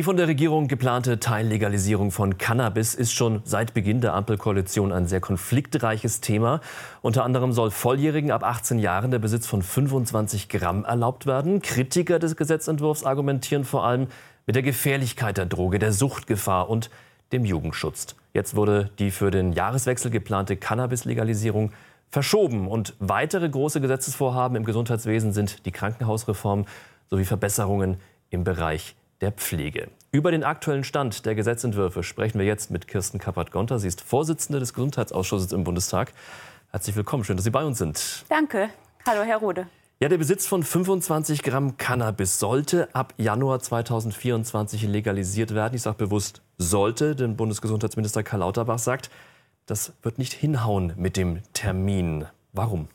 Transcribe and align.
Die 0.00 0.04
von 0.04 0.16
der 0.16 0.28
Regierung 0.28 0.66
geplante 0.66 1.20
Teillegalisierung 1.20 2.10
von 2.10 2.38
Cannabis 2.38 2.94
ist 2.94 3.12
schon 3.12 3.42
seit 3.44 3.74
Beginn 3.74 4.00
der 4.00 4.14
Ampelkoalition 4.14 4.92
ein 4.92 5.06
sehr 5.06 5.20
konfliktreiches 5.20 6.22
Thema. 6.22 6.62
Unter 7.02 7.22
anderem 7.22 7.52
soll 7.52 7.70
Volljährigen 7.70 8.30
ab 8.30 8.42
18 8.42 8.78
Jahren 8.78 9.10
der 9.10 9.18
Besitz 9.18 9.46
von 9.46 9.60
25 9.60 10.48
Gramm 10.48 10.86
erlaubt 10.86 11.26
werden. 11.26 11.60
Kritiker 11.60 12.18
des 12.18 12.36
Gesetzentwurfs 12.36 13.04
argumentieren 13.04 13.64
vor 13.64 13.84
allem 13.84 14.06
mit 14.46 14.56
der 14.56 14.62
Gefährlichkeit 14.62 15.36
der 15.36 15.44
Droge, 15.44 15.78
der 15.78 15.92
Suchtgefahr 15.92 16.70
und 16.70 16.88
dem 17.32 17.44
Jugendschutz. 17.44 18.16
Jetzt 18.32 18.56
wurde 18.56 18.88
die 18.98 19.10
für 19.10 19.30
den 19.30 19.52
Jahreswechsel 19.52 20.10
geplante 20.10 20.56
Cannabis-Legalisierung 20.56 21.72
verschoben. 22.08 22.68
Und 22.68 22.94
weitere 23.00 23.50
große 23.50 23.82
Gesetzesvorhaben 23.82 24.56
im 24.56 24.64
Gesundheitswesen 24.64 25.34
sind 25.34 25.66
die 25.66 25.72
Krankenhausreform 25.72 26.64
sowie 27.10 27.26
Verbesserungen 27.26 27.98
im 28.30 28.44
Bereich 28.44 28.94
der 29.20 29.32
Pflege. 29.32 29.88
Über 30.12 30.30
den 30.30 30.44
aktuellen 30.44 30.84
Stand 30.84 31.26
der 31.26 31.34
Gesetzentwürfe 31.34 32.02
sprechen 32.02 32.38
wir 32.38 32.46
jetzt 32.46 32.70
mit 32.70 32.88
Kirsten 32.88 33.18
Kappert-Gonter. 33.18 33.78
Sie 33.78 33.88
ist 33.88 34.00
Vorsitzende 34.00 34.58
des 34.58 34.74
Gesundheitsausschusses 34.74 35.52
im 35.52 35.64
Bundestag. 35.64 36.12
Herzlich 36.70 36.96
willkommen, 36.96 37.24
schön, 37.24 37.36
dass 37.36 37.44
Sie 37.44 37.50
bei 37.50 37.64
uns 37.64 37.78
sind. 37.78 38.24
Danke. 38.28 38.70
Hallo, 39.06 39.22
Herr 39.22 39.38
Rode. 39.38 39.66
Ja, 40.00 40.08
der 40.08 40.18
Besitz 40.18 40.46
von 40.46 40.62
25 40.62 41.42
Gramm 41.42 41.76
Cannabis 41.76 42.38
sollte 42.38 42.88
ab 42.94 43.12
Januar 43.18 43.60
2024 43.60 44.84
legalisiert 44.84 45.54
werden. 45.54 45.74
Ich 45.74 45.82
sage 45.82 45.98
bewusst 45.98 46.40
sollte, 46.56 47.14
denn 47.14 47.36
Bundesgesundheitsminister 47.36 48.22
Karl 48.22 48.40
Lauterbach 48.40 48.78
sagt, 48.78 49.10
das 49.66 49.92
wird 50.02 50.18
nicht 50.18 50.32
hinhauen 50.32 50.94
mit 50.96 51.16
dem 51.18 51.42
Termin. 51.52 52.26
Warum? 52.52 52.88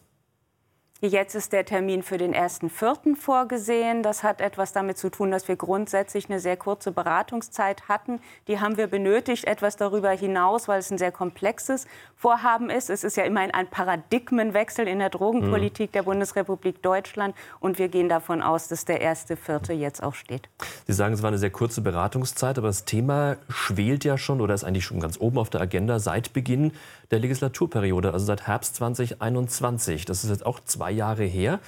Jetzt 1.05 1.35
ist 1.35 1.53
der 1.53 1.65
Termin 1.65 2.01
für 2.01 2.17
den 2.17 2.33
1.4. 2.33 3.15
vorgesehen. 3.15 4.01
Das 4.01 4.23
hat 4.23 4.41
etwas 4.41 4.73
damit 4.73 4.97
zu 4.97 5.09
tun, 5.11 5.29
dass 5.29 5.47
wir 5.47 5.55
grundsätzlich 5.55 6.29
eine 6.29 6.39
sehr 6.39 6.57
kurze 6.57 6.91
Beratungszeit 6.91 7.87
hatten. 7.87 8.19
Die 8.47 8.59
haben 8.59 8.77
wir 8.77 8.87
benötigt, 8.87 9.45
etwas 9.45 9.75
darüber 9.77 10.09
hinaus, 10.09 10.67
weil 10.67 10.79
es 10.79 10.89
ein 10.89 10.97
sehr 10.97 11.11
komplexes 11.11 11.85
Vorhaben 12.15 12.71
ist. 12.71 12.89
Es 12.89 13.03
ist 13.03 13.17
ja 13.17 13.23
immerhin 13.23 13.51
ein 13.51 13.67
Paradigmenwechsel 13.67 14.87
in 14.87 14.97
der 14.97 15.11
Drogenpolitik 15.11 15.91
mhm. 15.91 15.93
der 15.93 16.03
Bundesrepublik 16.03 16.81
Deutschland. 16.81 17.35
Und 17.59 17.77
wir 17.77 17.87
gehen 17.87 18.09
davon 18.09 18.41
aus, 18.41 18.67
dass 18.67 18.85
der 18.85 19.01
1.4. 19.01 19.73
jetzt 19.73 20.01
auch 20.01 20.15
steht. 20.15 20.49
Sie 20.87 20.93
sagen, 20.93 21.13
es 21.13 21.21
war 21.21 21.27
eine 21.27 21.37
sehr 21.37 21.51
kurze 21.51 21.81
Beratungszeit, 21.81 22.57
aber 22.57 22.67
das 22.67 22.85
Thema 22.85 23.37
schwelt 23.49 24.05
ja 24.05 24.17
schon 24.17 24.41
oder 24.41 24.55
ist 24.55 24.63
eigentlich 24.63 24.85
schon 24.85 24.99
ganz 24.99 25.19
oben 25.19 25.37
auf 25.37 25.51
der 25.51 25.61
Agenda 25.61 25.99
seit 25.99 26.33
Beginn 26.33 26.71
der 27.11 27.19
Legislaturperiode, 27.19 28.11
also 28.11 28.25
seit 28.25 28.47
Herbst 28.47 28.75
2021. 28.77 30.05
Das 30.05 30.23
ist 30.23 30.29
jetzt 30.31 30.45
auch 30.45 30.59
zwei 30.63 30.94
Jahre 30.95 31.23
her. 31.23 31.59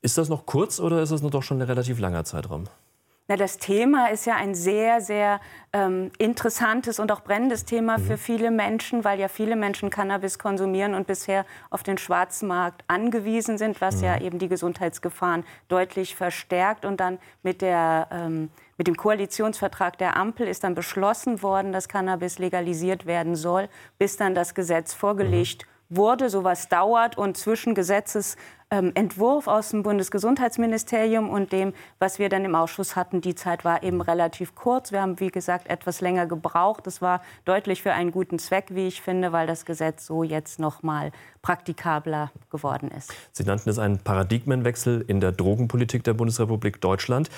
Ist 0.00 0.18
das 0.18 0.28
noch 0.28 0.46
kurz 0.46 0.78
oder 0.78 1.02
ist 1.02 1.10
das 1.10 1.22
noch 1.22 1.30
doch 1.30 1.42
schon 1.42 1.58
ein 1.58 1.66
relativ 1.66 1.98
langer 1.98 2.24
Zeitraum? 2.24 2.64
Na, 3.30 3.36
das 3.36 3.58
Thema 3.58 4.06
ist 4.06 4.24
ja 4.24 4.36
ein 4.36 4.54
sehr, 4.54 5.02
sehr 5.02 5.40
ähm, 5.74 6.10
interessantes 6.16 6.98
und 6.98 7.12
auch 7.12 7.20
brennendes 7.20 7.66
Thema 7.66 7.98
mhm. 7.98 8.02
für 8.04 8.16
viele 8.16 8.50
Menschen, 8.50 9.04
weil 9.04 9.20
ja 9.20 9.28
viele 9.28 9.54
Menschen 9.54 9.90
Cannabis 9.90 10.38
konsumieren 10.38 10.94
und 10.94 11.06
bisher 11.06 11.44
auf 11.68 11.82
den 11.82 11.98
Schwarzmarkt 11.98 12.84
angewiesen 12.88 13.58
sind, 13.58 13.82
was 13.82 13.96
mhm. 13.96 14.04
ja 14.04 14.20
eben 14.22 14.38
die 14.38 14.48
Gesundheitsgefahren 14.48 15.44
deutlich 15.68 16.16
verstärkt. 16.16 16.86
Und 16.86 17.00
dann 17.00 17.18
mit, 17.42 17.60
der, 17.60 18.08
ähm, 18.10 18.48
mit 18.78 18.86
dem 18.86 18.96
Koalitionsvertrag 18.96 19.98
der 19.98 20.16
Ampel 20.16 20.48
ist 20.48 20.64
dann 20.64 20.74
beschlossen 20.74 21.42
worden, 21.42 21.70
dass 21.70 21.90
Cannabis 21.90 22.38
legalisiert 22.38 23.04
werden 23.04 23.36
soll, 23.36 23.68
bis 23.98 24.16
dann 24.16 24.34
das 24.34 24.54
Gesetz 24.54 24.94
vorgelegt 24.94 25.66
mhm 25.66 25.77
wurde. 25.88 26.30
Sowas 26.30 26.68
dauert 26.68 27.16
und 27.16 27.36
zwischen 27.36 27.74
Gesetzesentwurf 27.74 29.46
ähm, 29.46 29.52
aus 29.52 29.70
dem 29.70 29.82
Bundesgesundheitsministerium 29.82 31.30
und 31.30 31.52
dem, 31.52 31.72
was 31.98 32.18
wir 32.18 32.28
dann 32.28 32.44
im 32.44 32.54
Ausschuss 32.54 32.96
hatten, 32.96 33.20
die 33.20 33.34
Zeit 33.34 33.64
war 33.64 33.82
eben 33.82 34.00
relativ 34.00 34.54
kurz. 34.54 34.92
Wir 34.92 35.02
haben, 35.02 35.20
wie 35.20 35.28
gesagt, 35.28 35.68
etwas 35.68 36.00
länger 36.00 36.26
gebraucht. 36.26 36.86
Das 36.86 37.00
war 37.00 37.22
deutlich 37.44 37.82
für 37.82 37.92
einen 37.92 38.10
guten 38.10 38.38
Zweck, 38.38 38.66
wie 38.70 38.86
ich 38.86 39.00
finde, 39.00 39.32
weil 39.32 39.46
das 39.46 39.64
Gesetz 39.64 40.06
so 40.06 40.22
jetzt 40.22 40.58
noch 40.58 40.82
mal 40.82 41.12
praktikabler 41.42 42.30
geworden 42.50 42.90
ist. 42.90 43.12
Sie 43.32 43.44
nannten 43.44 43.70
es 43.70 43.78
einen 43.78 43.98
Paradigmenwechsel 43.98 45.04
in 45.06 45.20
der 45.20 45.32
Drogenpolitik 45.32 46.04
der 46.04 46.14
Bundesrepublik 46.14 46.80
Deutschland. 46.80 47.30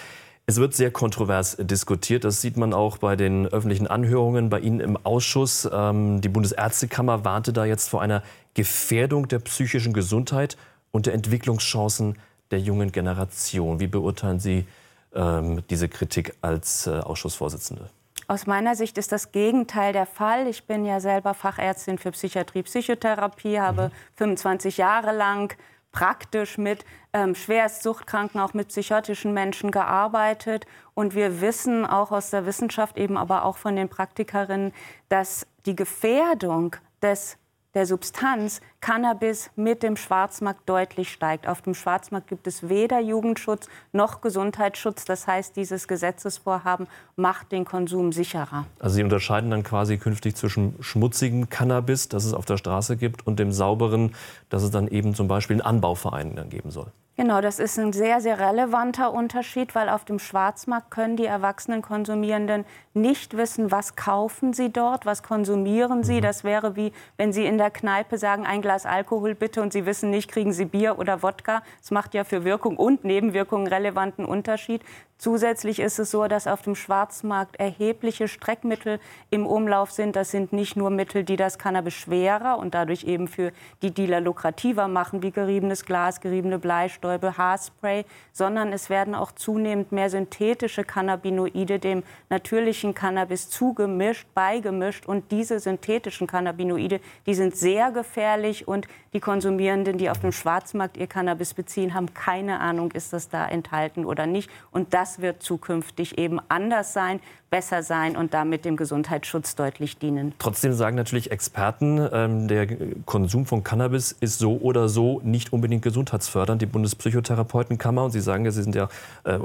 Es 0.51 0.57
wird 0.57 0.75
sehr 0.75 0.91
kontrovers 0.91 1.57
diskutiert. 1.61 2.25
Das 2.25 2.41
sieht 2.41 2.57
man 2.57 2.75
auch 2.75 2.99
bei 2.99 3.15
den 3.15 3.47
öffentlichen 3.47 3.87
Anhörungen 3.87 4.51
bei 4.51 4.59
Ihnen 4.59 4.81
im 4.81 4.97
Ausschuss. 4.97 5.71
Ähm, 5.73 6.21
die 6.23 6.29
Bundesärztekammer 6.29 7.25
warnte 7.25 7.53
da 7.53 7.65
jetzt 7.65 7.89
vor 7.89 8.03
einer 8.03 8.25
Gefährdung 8.55 9.29
der 9.29 9.39
psychischen 9.39 9.93
Gesundheit 9.93 10.57
und 10.91 11.07
der 11.07 11.15
Entwicklungschancen 11.15 12.19
der 12.51 12.59
jungen 12.59 12.91
Generation. 12.91 13.79
Wie 13.79 13.87
beurteilen 13.87 14.41
Sie 14.41 14.67
ähm, 15.15 15.63
diese 15.71 15.89
Kritik 15.89 16.35
als 16.43 16.89
äh, 16.89 16.99
Ausschussvorsitzende? 16.99 17.89
Aus 18.27 18.49
meiner 18.49 18.75
Sicht 18.75 18.99
ist 18.99 19.13
das 19.13 19.31
Gegenteil 19.31 19.93
der 19.93 20.07
Fall. 20.07 20.49
Ich 20.49 20.65
bin 20.65 20.85
ja 20.85 20.99
selber 20.99 21.35
Fachärztin 21.35 21.97
für 21.97 22.11
Psychiatrie, 22.11 22.65
Psychotherapie, 22.65 23.61
habe 23.61 23.85
mhm. 23.85 24.17
25 24.17 24.79
Jahre 24.79 25.17
lang 25.17 25.57
praktisch 25.93 26.59
mit 26.59 26.85
ähm, 27.13 27.35
Schwerstsuchtkranken, 27.35 28.41
auch 28.41 28.55
mit 28.55 28.69
psychotischen 28.69 29.35
Menschen 29.35 29.71
gearbeitet. 29.71 30.67
Und 30.95 31.15
wir 31.15 31.41
wissen 31.41 31.85
auch 31.87 32.13
aus 32.13 32.31
der 32.31 32.47
Wissenschaft, 32.47 32.97
eben 32.99 33.17
aber 33.17 33.45
auch 33.45 33.57
von 33.57 33.77
den 33.77 33.89
Praktikerinnen, 33.89 34.73
dass 35.09 35.47
die 35.67 35.77
Gefährdung 35.77 36.77
des 37.03 37.37
der 37.75 37.87
Substanz 37.87 38.61
Cannabis 38.81 39.51
mit 39.57 39.83
dem 39.83 39.97
Schwarzmarkt 39.97 40.69
deutlich 40.69 41.13
steigt. 41.13 41.47
Auf 41.47 41.63
dem 41.63 41.75
Schwarzmarkt 41.75 42.29
gibt 42.29 42.47
es 42.47 42.69
weder 42.69 43.01
Jugendschutz 43.01 43.69
noch 43.93 44.21
Gesundheitsschutz. 44.21 45.05
Das 45.05 45.27
heißt, 45.27 45.57
dieses 45.57 45.87
Gesetzesvorhaben 45.87 46.87
macht 47.17 47.53
den 47.53 47.65
Konsum 47.65 48.13
sicherer. 48.13 48.67
Also 48.79 48.97
Sie 48.97 49.03
unterscheiden 49.03 49.51
dann 49.51 49.63
quasi 49.63 49.99
künftig 49.99 50.37
zwischen 50.37 50.75
schmutzigem 50.81 51.49
Cannabis, 51.49 52.09
das 52.09 52.25
es 52.25 52.35
auf 52.35 52.47
der 52.47 52.57
Straße 52.57 52.97
gibt, 52.97 53.27
und 53.27 53.39
dem 53.39 53.53
sauberen, 53.53 54.15
das 54.49 54.63
es 54.63 54.71
dann 54.71 54.89
eben 54.89 55.15
zum 55.15 55.29
Beispiel 55.29 55.57
in 55.57 55.63
Anbauvereinen 55.63 56.37
dann 56.37 56.49
geben 56.49 56.71
soll. 56.71 56.91
Genau, 57.21 57.43
das 57.43 57.59
ist 57.59 57.79
ein 57.79 57.93
sehr, 57.93 58.23
sehr 58.23 58.41
relevanter 58.41 59.13
Unterschied, 59.13 59.75
weil 59.75 59.91
auf 59.91 60.07
dem 60.07 60.19
Schwarzmarkt 60.19 60.91
können 60.91 61.19
die 61.19 61.27
erwachsenen 61.27 61.83
Konsumierenden 61.83 62.65
nicht 62.95 63.37
wissen, 63.37 63.71
was 63.71 63.95
kaufen 63.95 64.55
sie 64.55 64.73
dort, 64.73 65.05
was 65.05 65.23
konsumieren 65.23 66.03
sie. 66.03 66.17
Mhm. 66.17 66.23
Das 66.23 66.45
wäre 66.45 66.77
wie, 66.77 66.95
wenn 67.19 67.35
sie 67.35 67.45
in 67.45 67.59
der 67.59 67.71
Kneipe 67.71 68.17
sagen, 68.17 68.47
ein 68.47 68.63
Glas 68.63 68.87
Alkohol 68.87 69.35
bitte 69.35 69.61
und 69.61 69.71
sie 69.71 69.85
wissen 69.85 70.09
nicht, 70.09 70.33
kriegen 70.33 70.55
sie 70.55 70.65
Bier 70.65 70.99
oder 70.99 71.23
Wodka. 71.23 71.63
Das 71.83 71.91
macht 71.91 72.15
ja 72.15 72.25
für 72.25 72.45
Wirkung 72.45 72.79
und 72.79 73.05
Nebenwirkungen 73.05 73.67
relevanten 73.67 74.25
Unterschied. 74.25 74.81
Zusätzlich 75.21 75.81
ist 75.81 75.99
es 75.99 76.11
so, 76.11 76.27
dass 76.29 76.47
auf 76.47 76.63
dem 76.63 76.75
Schwarzmarkt 76.75 77.57
erhebliche 77.57 78.27
Streckmittel 78.27 78.99
im 79.29 79.47
Umlauf 79.47 79.91
sind. 79.91 80.17
Das 80.17 80.31
sind 80.31 80.55
nicht 80.55 80.77
nur 80.77 80.89
Mittel, 80.89 81.25
die 81.25 81.37
das 81.37 81.59
Cannabis 81.59 81.93
schwerer 81.93 82.57
und 82.57 82.73
dadurch 82.73 83.05
eben 83.05 83.29
für 83.29 83.53
die 83.83 83.91
Dealer 83.91 84.23
lukrativer 84.23 84.89
machen, 84.89 85.23
wie 85.23 85.31
geriebenes 85.31 85.85
Glas, 85.85 86.23
geriebene 86.23 86.59
Bleistäube, 86.59 87.37
Haarspray, 87.37 88.07
sondern 88.33 88.73
es 88.73 88.89
werden 88.89 89.15
auch 89.15 89.33
zunehmend 89.33 89.93
mehr 89.93 90.09
synthetische 90.09 90.85
Cannabinoide 90.85 91.79
dem 91.79 92.03
natürlichen 92.31 92.95
Cannabis 92.95 93.51
zugemischt, 93.51 94.27
beigemischt. 94.33 95.05
Und 95.05 95.31
diese 95.33 95.61
synthetischen 95.61 96.29
Cannabinoide, 96.29 96.99
die 97.27 97.35
sind 97.35 97.55
sehr 97.55 97.91
gefährlich 97.91 98.67
und 98.67 98.89
die 99.13 99.21
Konsumierenden, 99.21 99.99
die 99.99 100.09
auf 100.09 100.21
dem 100.21 100.33
Schwarzmarkt 100.33 100.97
ihr 100.97 101.09
Cannabis 101.09 101.53
beziehen, 101.53 101.93
haben 101.93 102.15
keine 102.15 102.61
Ahnung, 102.61 102.93
ist 102.93 103.13
das 103.13 103.29
da 103.29 103.47
enthalten 103.47 104.07
oder 104.07 104.25
nicht. 104.25 104.49
Und 104.71 104.95
das 104.95 105.10
das 105.11 105.21
wird 105.21 105.43
zukünftig 105.43 106.19
eben 106.19 106.39
anders 106.49 106.93
sein, 106.93 107.21
besser 107.51 107.83
sein 107.83 108.17
und 108.17 108.33
damit 108.33 108.65
dem 108.65 108.77
Gesundheitsschutz 108.77 109.57
deutlich 109.57 109.99
dienen. 109.99 110.33
Trotzdem 110.39 110.73
sagen 110.73 110.97
natürlich 110.97 111.33
Experten, 111.33 112.09
ähm, 112.13 112.47
der 112.47 112.69
Konsum 113.07 113.45
von 113.45 113.65
Cannabis 113.65 114.13
ist 114.13 114.39
so 114.39 114.59
oder 114.59 114.89
so 114.89 115.21
nicht 115.25 115.53
unbedingt 115.53 115.83
gesundheitsfördernd. 115.83 116.63
Die 116.63 116.67
Bundespsychotherapeutenkammer, 116.67 118.05
und 118.05 118.11
Sie 118.13 118.21
sagen 118.21 118.45
ja, 118.45 118.53
Sie 118.53 118.63
sind 118.63 118.77
ja, 118.77 118.89
äh, 119.25 119.39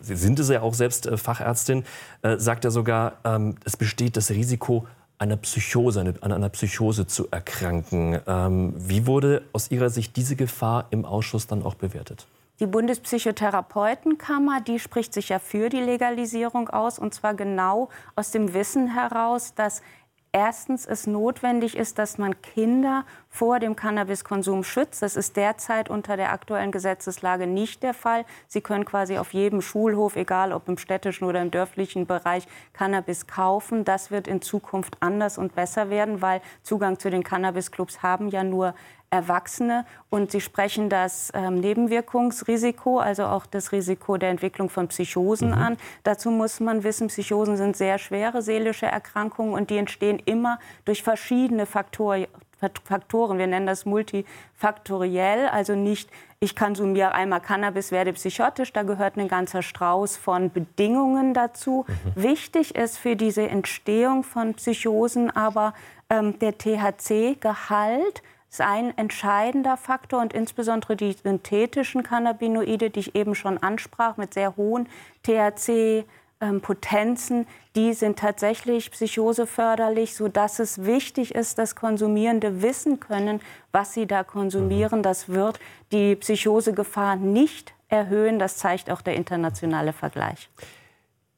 Sie 0.00 0.16
sind 0.16 0.40
es 0.40 0.48
ja 0.48 0.60
auch 0.60 0.74
selbst 0.74 1.06
äh, 1.06 1.16
Fachärztin, 1.16 1.84
äh, 2.22 2.36
sagt 2.38 2.64
ja 2.64 2.70
sogar, 2.70 3.12
ähm, 3.24 3.54
es 3.64 3.76
besteht 3.76 4.16
das 4.16 4.30
Risiko, 4.30 4.86
einer 5.18 5.36
Psychose, 5.36 6.00
an 6.20 6.32
einer 6.32 6.48
Psychose 6.48 7.06
zu 7.06 7.28
erkranken. 7.30 8.18
Ähm, 8.26 8.74
wie 8.76 9.06
wurde 9.06 9.42
aus 9.52 9.70
Ihrer 9.70 9.88
Sicht 9.88 10.16
diese 10.16 10.34
Gefahr 10.34 10.86
im 10.90 11.04
Ausschuss 11.04 11.46
dann 11.46 11.62
auch 11.62 11.76
bewertet? 11.76 12.26
Die 12.60 12.66
Bundespsychotherapeutenkammer, 12.66 14.60
die 14.60 14.78
spricht 14.78 15.14
sich 15.14 15.30
ja 15.30 15.38
für 15.38 15.68
die 15.68 15.80
Legalisierung 15.80 16.68
aus, 16.68 16.98
und 16.98 17.14
zwar 17.14 17.34
genau 17.34 17.88
aus 18.14 18.30
dem 18.30 18.54
Wissen 18.54 18.88
heraus, 18.88 19.54
dass 19.54 19.82
erstens 20.32 20.86
es 20.86 21.06
notwendig 21.06 21.76
ist, 21.76 21.98
dass 21.98 22.18
man 22.18 22.40
Kinder 22.42 23.04
vor 23.32 23.58
dem 23.58 23.74
Cannabiskonsum 23.74 24.62
schützt. 24.62 25.00
Das 25.00 25.16
ist 25.16 25.36
derzeit 25.36 25.88
unter 25.88 26.18
der 26.18 26.32
aktuellen 26.32 26.70
Gesetzeslage 26.70 27.46
nicht 27.46 27.82
der 27.82 27.94
Fall. 27.94 28.26
Sie 28.46 28.60
können 28.60 28.84
quasi 28.84 29.16
auf 29.16 29.32
jedem 29.32 29.62
Schulhof, 29.62 30.16
egal 30.16 30.52
ob 30.52 30.68
im 30.68 30.76
städtischen 30.76 31.26
oder 31.26 31.40
im 31.40 31.50
dörflichen 31.50 32.06
Bereich, 32.06 32.46
Cannabis 32.74 33.26
kaufen. 33.26 33.84
Das 33.84 34.10
wird 34.10 34.28
in 34.28 34.42
Zukunft 34.42 34.98
anders 35.00 35.38
und 35.38 35.54
besser 35.54 35.88
werden, 35.88 36.20
weil 36.20 36.42
Zugang 36.62 36.98
zu 36.98 37.08
den 37.08 37.24
Cannabisclubs 37.24 38.02
haben 38.02 38.28
ja 38.28 38.44
nur 38.44 38.74
Erwachsene. 39.08 39.86
Und 40.10 40.30
Sie 40.30 40.42
sprechen 40.42 40.90
das 40.90 41.30
ähm, 41.34 41.54
Nebenwirkungsrisiko, 41.54 42.98
also 42.98 43.24
auch 43.24 43.46
das 43.46 43.72
Risiko 43.72 44.18
der 44.18 44.28
Entwicklung 44.28 44.68
von 44.68 44.88
Psychosen 44.88 45.48
mhm. 45.48 45.58
an. 45.58 45.76
Dazu 46.02 46.30
muss 46.30 46.60
man 46.60 46.84
wissen, 46.84 47.08
Psychosen 47.08 47.56
sind 47.56 47.76
sehr 47.78 47.96
schwere 47.96 48.42
seelische 48.42 48.86
Erkrankungen 48.86 49.54
und 49.54 49.70
die 49.70 49.78
entstehen 49.78 50.18
immer 50.18 50.58
durch 50.84 51.02
verschiedene 51.02 51.64
Faktoren. 51.64 52.26
Faktoren. 52.84 53.38
Wir 53.38 53.46
nennen 53.46 53.66
das 53.66 53.84
multifaktoriell, 53.84 55.48
also 55.48 55.74
nicht, 55.74 56.10
ich 56.40 56.56
konsumiere 56.56 57.12
einmal 57.12 57.40
Cannabis, 57.40 57.92
werde 57.92 58.12
psychotisch. 58.12 58.72
Da 58.72 58.82
gehört 58.82 59.16
ein 59.16 59.28
ganzer 59.28 59.62
Strauß 59.62 60.16
von 60.16 60.50
Bedingungen 60.50 61.34
dazu. 61.34 61.84
Mhm. 61.86 62.22
Wichtig 62.22 62.74
ist 62.74 62.98
für 62.98 63.16
diese 63.16 63.48
Entstehung 63.48 64.24
von 64.24 64.54
Psychosen 64.54 65.30
aber 65.30 65.74
ähm, 66.10 66.38
der 66.38 66.58
THC-Gehalt 66.58 68.22
ist 68.50 68.60
ein 68.60 68.96
entscheidender 68.98 69.78
Faktor 69.78 70.20
und 70.20 70.34
insbesondere 70.34 70.94
die 70.94 71.12
synthetischen 71.12 72.02
Cannabinoide, 72.02 72.90
die 72.90 73.00
ich 73.00 73.14
eben 73.14 73.34
schon 73.34 73.56
ansprach, 73.56 74.18
mit 74.18 74.34
sehr 74.34 74.56
hohen 74.56 74.88
THC, 75.22 76.04
ähm, 76.42 76.60
Potenzen, 76.60 77.46
die 77.76 77.94
sind 77.94 78.18
tatsächlich 78.18 78.90
psychoseförderlich, 78.90 80.14
sodass 80.14 80.58
es 80.58 80.84
wichtig 80.84 81.34
ist, 81.34 81.56
dass 81.56 81.76
Konsumierende 81.76 82.60
wissen 82.60 83.00
können, 83.00 83.40
was 83.70 83.94
sie 83.94 84.06
da 84.06 84.24
konsumieren. 84.24 84.98
Mhm. 84.98 85.02
Das 85.04 85.28
wird 85.28 85.60
die 85.92 86.16
Psychosegefahr 86.16 87.16
nicht 87.16 87.72
erhöhen. 87.88 88.38
Das 88.38 88.56
zeigt 88.56 88.90
auch 88.90 89.00
der 89.00 89.14
internationale 89.14 89.92
Vergleich. 89.92 90.50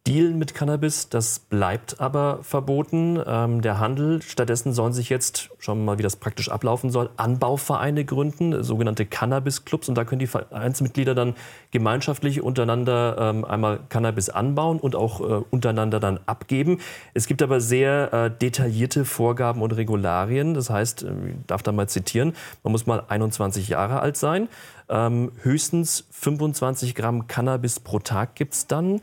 Dealen 0.06 0.38
mit 0.38 0.54
Cannabis, 0.54 1.08
das 1.08 1.38
bleibt 1.38 1.98
aber 1.98 2.40
verboten. 2.42 3.18
Ähm, 3.26 3.62
der 3.62 3.78
Handel, 3.78 4.20
stattdessen 4.20 4.74
sollen 4.74 4.92
sich 4.92 5.08
jetzt, 5.08 5.48
schauen 5.58 5.78
wir 5.78 5.84
mal, 5.84 5.98
wie 5.98 6.02
das 6.02 6.16
praktisch 6.16 6.50
ablaufen 6.50 6.90
soll, 6.90 7.08
Anbauvereine 7.16 8.04
gründen, 8.04 8.62
sogenannte 8.62 9.06
Cannabis-Clubs. 9.06 9.88
Und 9.88 9.94
da 9.94 10.04
können 10.04 10.18
die 10.18 10.26
Vereinsmitglieder 10.26 11.14
dann 11.14 11.32
gemeinschaftlich 11.70 12.42
untereinander 12.42 13.16
ähm, 13.18 13.46
einmal 13.46 13.80
Cannabis 13.88 14.28
anbauen 14.28 14.78
und 14.78 14.94
auch 14.94 15.20
äh, 15.20 15.42
untereinander 15.48 16.00
dann 16.00 16.20
abgeben. 16.26 16.80
Es 17.14 17.26
gibt 17.26 17.40
aber 17.40 17.62
sehr 17.62 18.12
äh, 18.12 18.30
detaillierte 18.30 19.06
Vorgaben 19.06 19.62
und 19.62 19.72
Regularien. 19.72 20.52
Das 20.52 20.68
heißt, 20.68 21.04
äh, 21.04 21.06
ich 21.28 21.46
darf 21.46 21.62
da 21.62 21.72
mal 21.72 21.88
zitieren, 21.88 22.34
man 22.62 22.72
muss 22.72 22.84
mal 22.84 23.04
21 23.08 23.68
Jahre 23.68 24.00
alt 24.00 24.18
sein. 24.18 24.48
Ähm, 24.90 25.32
höchstens 25.40 26.06
25 26.10 26.94
Gramm 26.94 27.26
Cannabis 27.26 27.80
pro 27.80 28.00
Tag 28.00 28.34
gibt 28.34 28.52
es 28.52 28.66
dann 28.66 29.00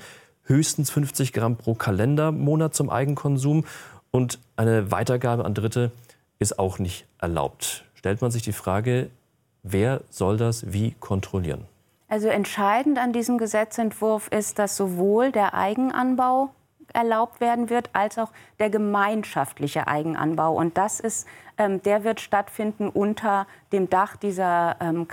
höchstens 0.51 0.91
50 0.91 1.33
Gramm 1.33 1.55
pro 1.55 1.73
Kalendermonat 1.73 2.75
zum 2.75 2.89
Eigenkonsum 2.89 3.65
und 4.11 4.39
eine 4.57 4.91
Weitergabe 4.91 5.45
an 5.45 5.53
Dritte 5.53 5.91
ist 6.39 6.59
auch 6.59 6.77
nicht 6.77 7.07
erlaubt. 7.19 7.85
Stellt 7.95 8.21
man 8.21 8.31
sich 8.31 8.43
die 8.43 8.51
Frage, 8.51 9.09
wer 9.63 10.01
soll 10.09 10.37
das 10.37 10.73
wie 10.73 10.91
kontrollieren? 10.99 11.65
Also 12.07 12.27
entscheidend 12.27 12.99
an 12.99 13.13
diesem 13.13 13.37
Gesetzentwurf 13.37 14.27
ist, 14.27 14.59
dass 14.59 14.75
sowohl 14.75 15.31
der 15.31 15.53
Eigenanbau 15.53 16.49
erlaubt 16.93 17.39
werden 17.39 17.69
wird, 17.69 17.89
als 17.93 18.17
auch 18.17 18.31
der 18.59 18.69
gemeinschaftliche 18.69 19.87
Eigenanbau. 19.87 20.53
Und 20.53 20.77
das 20.77 20.99
ist, 20.99 21.25
ähm, 21.57 21.81
der 21.83 22.03
wird 22.03 22.19
stattfinden 22.19 22.89
unter 22.89 23.47
dem 23.71 23.89
Dach 23.89 24.17
dieser 24.17 24.75
ähm, 24.81 25.07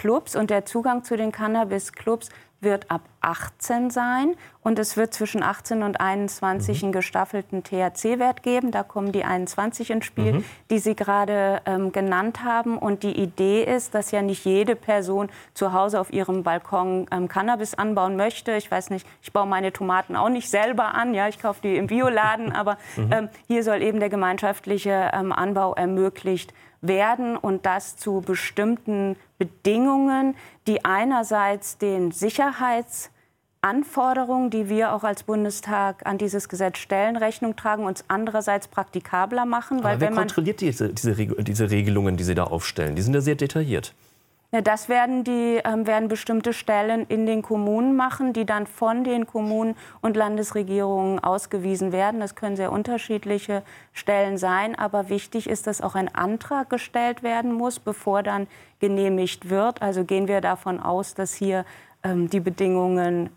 Cannabis-Clubs. 0.00 0.36
Und 0.36 0.50
der 0.50 0.64
Zugang 0.64 1.04
zu 1.04 1.16
den 1.16 1.32
Cannabis-Clubs 1.32 2.30
wird 2.62 2.90
ab 2.90 3.00
18 3.22 3.88
sein 3.88 4.34
und 4.62 4.78
es 4.78 4.98
wird 4.98 5.14
zwischen 5.14 5.42
18 5.42 5.82
und 5.82 5.98
21 5.98 6.82
mhm. 6.82 6.86
einen 6.86 6.92
gestaffelten 6.92 7.62
THC-Wert 7.64 8.42
geben. 8.42 8.70
Da 8.70 8.82
kommen 8.82 9.12
die 9.12 9.24
21 9.24 9.90
ins 9.90 10.04
Spiel, 10.04 10.34
mhm. 10.34 10.44
die 10.68 10.78
Sie 10.78 10.94
gerade 10.94 11.62
ähm, 11.64 11.90
genannt 11.90 12.44
haben. 12.44 12.76
Und 12.76 13.02
die 13.02 13.18
Idee 13.18 13.64
ist, 13.64 13.94
dass 13.94 14.10
ja 14.10 14.20
nicht 14.20 14.44
jede 14.44 14.76
Person 14.76 15.30
zu 15.54 15.72
Hause 15.72 15.98
auf 15.98 16.12
ihrem 16.12 16.42
Balkon 16.42 17.06
ähm, 17.10 17.28
Cannabis 17.28 17.74
anbauen 17.74 18.16
möchte. 18.16 18.52
Ich 18.52 18.70
weiß 18.70 18.90
nicht, 18.90 19.06
ich 19.22 19.32
baue 19.32 19.46
meine 19.46 19.72
Tomaten 19.72 20.14
auch 20.14 20.28
nicht 20.28 20.50
selber 20.50 20.94
an. 20.94 21.14
Ja, 21.14 21.28
ich 21.28 21.40
kaufe 21.40 21.60
die 21.62 21.76
im 21.76 21.86
Bioladen. 21.86 22.52
aber 22.60 22.76
mhm. 22.96 23.10
ähm, 23.10 23.28
hier 23.46 23.64
soll 23.64 23.80
eben 23.80 24.00
der 24.00 24.10
gemeinschaftliche 24.10 25.12
ähm, 25.14 25.32
Anbau 25.32 25.72
ermöglicht 25.74 26.52
werden 26.82 27.36
und 27.36 27.66
das 27.66 27.96
zu 27.96 28.20
bestimmten 28.20 29.16
Bedingungen, 29.38 30.34
die 30.66 30.84
einerseits 30.84 31.78
den 31.78 32.10
Sicherheitsanforderungen, 32.10 34.50
die 34.50 34.68
wir 34.68 34.92
auch 34.92 35.04
als 35.04 35.22
Bundestag 35.22 36.04
an 36.06 36.18
dieses 36.18 36.48
Gesetz 36.48 36.78
stellen, 36.78 37.16
Rechnung 37.16 37.56
tragen, 37.56 37.84
uns 37.84 38.04
andererseits 38.08 38.68
praktikabler 38.68 39.44
machen. 39.44 39.82
Weil 39.82 39.92
Aber 39.92 40.00
wer 40.00 40.08
wenn 40.08 40.14
man 40.14 40.26
kontrolliert 40.26 40.60
diese, 40.60 40.92
diese, 40.92 41.14
diese 41.14 41.70
Regelungen, 41.70 42.16
die 42.16 42.24
Sie 42.24 42.34
da 42.34 42.44
aufstellen? 42.44 42.96
Die 42.96 43.02
sind 43.02 43.14
ja 43.14 43.20
sehr 43.20 43.36
detailliert. 43.36 43.94
Ja, 44.52 44.62
das 44.62 44.88
werden, 44.88 45.22
die, 45.22 45.60
ähm, 45.64 45.86
werden 45.86 46.08
bestimmte 46.08 46.52
Stellen 46.52 47.06
in 47.06 47.24
den 47.24 47.40
Kommunen 47.40 47.94
machen, 47.94 48.32
die 48.32 48.44
dann 48.44 48.66
von 48.66 49.04
den 49.04 49.24
Kommunen 49.24 49.76
und 50.00 50.16
Landesregierungen 50.16 51.20
ausgewiesen 51.20 51.92
werden. 51.92 52.18
Das 52.18 52.34
können 52.34 52.56
sehr 52.56 52.72
unterschiedliche 52.72 53.62
Stellen 53.92 54.38
sein. 54.38 54.76
Aber 54.76 55.08
wichtig 55.08 55.48
ist, 55.48 55.68
dass 55.68 55.80
auch 55.80 55.94
ein 55.94 56.12
Antrag 56.12 56.68
gestellt 56.68 57.22
werden 57.22 57.52
muss, 57.52 57.78
bevor 57.78 58.24
dann 58.24 58.48
genehmigt 58.80 59.50
wird. 59.50 59.82
Also 59.82 60.02
gehen 60.04 60.26
wir 60.26 60.40
davon 60.40 60.80
aus, 60.80 61.14
dass 61.14 61.32
hier 61.32 61.64
ähm, 62.02 62.28
die 62.28 62.40
Bedingungen 62.40 63.30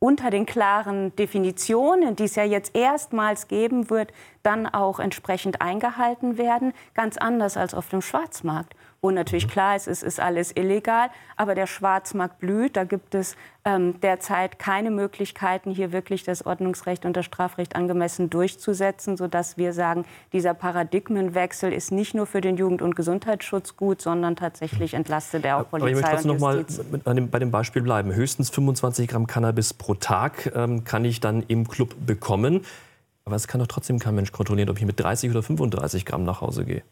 unter 0.00 0.28
den 0.28 0.44
klaren 0.44 1.16
Definitionen, 1.16 2.14
die 2.14 2.24
es 2.24 2.34
ja 2.34 2.44
jetzt 2.44 2.76
erstmals 2.76 3.48
geben 3.48 3.88
wird, 3.88 4.12
dann 4.42 4.66
auch 4.66 4.98
entsprechend 4.98 5.62
eingehalten 5.62 6.36
werden. 6.36 6.74
Ganz 6.92 7.16
anders 7.16 7.56
als 7.56 7.72
auf 7.72 7.88
dem 7.88 8.02
Schwarzmarkt 8.02 8.74
wo 9.02 9.10
natürlich 9.10 9.46
mhm. 9.46 9.50
klar 9.50 9.76
ist, 9.76 9.88
es 9.88 10.02
ist 10.02 10.20
alles 10.20 10.54
illegal, 10.54 11.08
aber 11.36 11.54
der 11.54 11.66
Schwarzmarkt 11.66 12.38
blüht. 12.38 12.76
Da 12.76 12.84
gibt 12.84 13.14
es 13.14 13.34
ähm, 13.64 13.98
derzeit 14.00 14.58
keine 14.58 14.90
Möglichkeiten, 14.90 15.70
hier 15.70 15.92
wirklich 15.92 16.22
das 16.22 16.44
Ordnungsrecht 16.44 17.06
und 17.06 17.16
das 17.16 17.24
Strafrecht 17.24 17.76
angemessen 17.76 18.28
durchzusetzen, 18.28 19.16
sodass 19.16 19.56
wir 19.56 19.72
sagen, 19.72 20.04
dieser 20.32 20.52
Paradigmenwechsel 20.52 21.72
ist 21.72 21.92
nicht 21.92 22.14
nur 22.14 22.26
für 22.26 22.40
den 22.40 22.56
Jugend- 22.56 22.82
und 22.82 22.94
Gesundheitsschutz 22.94 23.76
gut, 23.76 24.02
sondern 24.02 24.36
tatsächlich 24.36 24.94
entlastet 24.94 25.44
er 25.44 25.58
auch 25.58 25.70
Polizei 25.70 25.90
aber 25.90 25.98
ich 25.98 26.24
möchte 26.24 26.28
und 26.28 26.34
noch 26.34 27.04
mal 27.04 27.26
bei 27.26 27.38
dem 27.38 27.50
Beispiel 27.50 27.82
bleiben. 27.82 28.14
Höchstens 28.14 28.50
25 28.50 29.08
Gramm 29.08 29.26
Cannabis 29.26 29.72
pro 29.72 29.94
Tag 29.94 30.52
ähm, 30.54 30.84
kann 30.84 31.04
ich 31.04 31.20
dann 31.20 31.42
im 31.48 31.68
Club 31.68 31.94
bekommen. 32.04 32.66
Aber 33.24 33.36
es 33.36 33.46
kann 33.46 33.60
doch 33.60 33.66
trotzdem 33.66 33.98
kein 33.98 34.14
Mensch 34.14 34.32
kontrollieren, 34.32 34.70
ob 34.70 34.78
ich 34.78 34.84
mit 34.84 34.98
30 34.98 35.30
oder 35.30 35.42
35 35.42 36.04
Gramm 36.04 36.24
nach 36.24 36.40
Hause 36.40 36.64
gehe. 36.64 36.82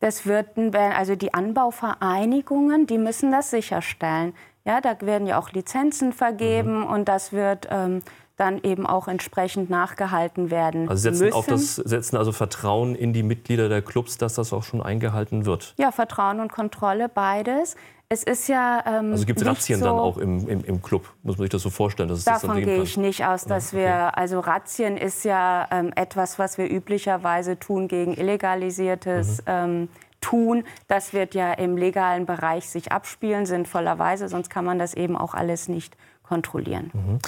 Das 0.00 0.26
würden, 0.26 0.74
also 0.74 1.14
die 1.14 1.34
Anbauvereinigungen, 1.34 2.86
die 2.86 2.98
müssen 2.98 3.30
das 3.30 3.50
sicherstellen. 3.50 4.34
Ja, 4.64 4.80
da 4.80 5.00
werden 5.00 5.26
ja 5.26 5.38
auch 5.38 5.52
Lizenzen 5.52 6.12
vergeben 6.12 6.80
mhm. 6.80 6.86
und 6.86 7.08
das 7.08 7.32
wird 7.32 7.68
ähm, 7.70 8.02
dann 8.40 8.60
eben 8.62 8.86
auch 8.86 9.06
entsprechend 9.06 9.68
nachgehalten 9.68 10.50
werden. 10.50 10.88
Also 10.88 11.02
setzen 11.02 11.24
müssen. 11.26 11.36
auf 11.36 11.46
das 11.46 11.76
setzen 11.76 12.16
also 12.16 12.32
Vertrauen 12.32 12.94
in 12.94 13.12
die 13.12 13.22
Mitglieder 13.22 13.68
der 13.68 13.82
Clubs, 13.82 14.16
dass 14.16 14.34
das 14.34 14.52
auch 14.52 14.62
schon 14.62 14.82
eingehalten 14.82 15.44
wird. 15.44 15.74
Ja, 15.78 15.92
Vertrauen 15.92 16.40
und 16.40 16.50
Kontrolle 16.50 17.08
beides. 17.08 17.76
Es 18.08 18.24
ist 18.24 18.48
ja 18.48 18.82
ähm, 18.86 19.12
also 19.12 19.24
gibt 19.24 19.40
es 19.40 19.46
Razzien 19.46 19.78
so, 19.78 19.84
dann 19.84 19.94
auch 19.94 20.18
im, 20.18 20.48
im, 20.48 20.64
im, 20.64 20.82
Club? 20.82 21.04
Muss 21.22 21.36
man 21.36 21.44
sich 21.44 21.50
das 21.50 21.62
so 21.62 21.70
vorstellen? 21.70 22.08
Dass 22.08 22.24
davon 22.24 22.56
das 22.56 22.64
gehe 22.64 22.82
ich 22.82 22.96
nicht 22.96 23.24
aus, 23.24 23.44
dass 23.44 23.70
ja, 23.70 23.78
okay. 23.78 23.86
wir 23.86 24.18
also 24.18 24.40
Razzien 24.40 24.96
ist 24.96 25.24
ja 25.24 25.68
ähm, 25.70 25.92
etwas, 25.94 26.38
was 26.38 26.58
wir 26.58 26.68
üblicherweise 26.68 27.58
tun 27.58 27.86
gegen 27.86 28.14
illegalisiertes 28.14 29.42
mhm. 29.42 29.44
ähm, 29.46 29.88
Tun. 30.20 30.64
Das 30.88 31.12
wird 31.12 31.34
ja 31.34 31.52
im 31.52 31.76
legalen 31.76 32.26
Bereich 32.26 32.68
sich 32.68 32.90
abspielen, 32.90 33.46
sinnvollerweise, 33.46 34.28
sonst 34.28 34.50
kann 34.50 34.64
man 34.64 34.78
das 34.78 34.94
eben 34.94 35.16
auch 35.16 35.34
alles 35.34 35.68
nicht 35.68 35.96
kontrollieren. 36.22 36.90
Mhm. 36.92 37.18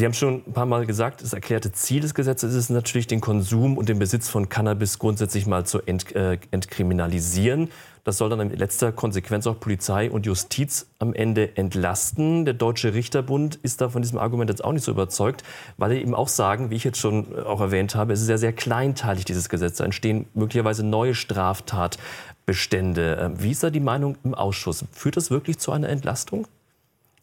Sie 0.00 0.06
haben 0.06 0.14
schon 0.14 0.42
ein 0.46 0.54
paar 0.54 0.64
Mal 0.64 0.86
gesagt, 0.86 1.20
das 1.20 1.34
erklärte 1.34 1.72
Ziel 1.72 2.00
des 2.00 2.14
Gesetzes 2.14 2.54
ist 2.54 2.70
natürlich, 2.70 3.06
den 3.06 3.20
Konsum 3.20 3.76
und 3.76 3.90
den 3.90 3.98
Besitz 3.98 4.30
von 4.30 4.48
Cannabis 4.48 4.98
grundsätzlich 4.98 5.46
mal 5.46 5.66
zu 5.66 5.82
ent, 5.82 6.16
äh, 6.16 6.38
entkriminalisieren. 6.52 7.68
Das 8.04 8.16
soll 8.16 8.30
dann 8.30 8.40
in 8.40 8.48
letzter 8.56 8.92
Konsequenz 8.92 9.46
auch 9.46 9.60
Polizei 9.60 10.10
und 10.10 10.24
Justiz 10.24 10.86
am 11.00 11.12
Ende 11.12 11.54
entlasten. 11.58 12.46
Der 12.46 12.54
Deutsche 12.54 12.94
Richterbund 12.94 13.56
ist 13.56 13.82
da 13.82 13.90
von 13.90 14.00
diesem 14.00 14.16
Argument 14.16 14.48
jetzt 14.48 14.64
auch 14.64 14.72
nicht 14.72 14.84
so 14.84 14.90
überzeugt, 14.90 15.44
weil 15.76 15.90
sie 15.90 15.98
eben 15.98 16.14
auch 16.14 16.28
sagen, 16.28 16.70
wie 16.70 16.76
ich 16.76 16.84
jetzt 16.84 16.96
schon 16.96 17.36
äh, 17.36 17.42
auch 17.42 17.60
erwähnt 17.60 17.94
habe, 17.94 18.14
es 18.14 18.20
ist 18.20 18.26
sehr, 18.26 18.38
sehr 18.38 18.54
kleinteilig, 18.54 19.26
dieses 19.26 19.50
Gesetz. 19.50 19.76
Da 19.76 19.84
entstehen 19.84 20.24
möglicherweise 20.32 20.82
neue 20.82 21.14
Straftatbestände. 21.14 23.18
Ähm, 23.20 23.42
wie 23.42 23.50
ist 23.50 23.62
da 23.62 23.68
die 23.68 23.80
Meinung 23.80 24.16
im 24.24 24.32
Ausschuss? 24.32 24.82
Führt 24.92 25.18
das 25.18 25.30
wirklich 25.30 25.58
zu 25.58 25.72
einer 25.72 25.90
Entlastung? 25.90 26.46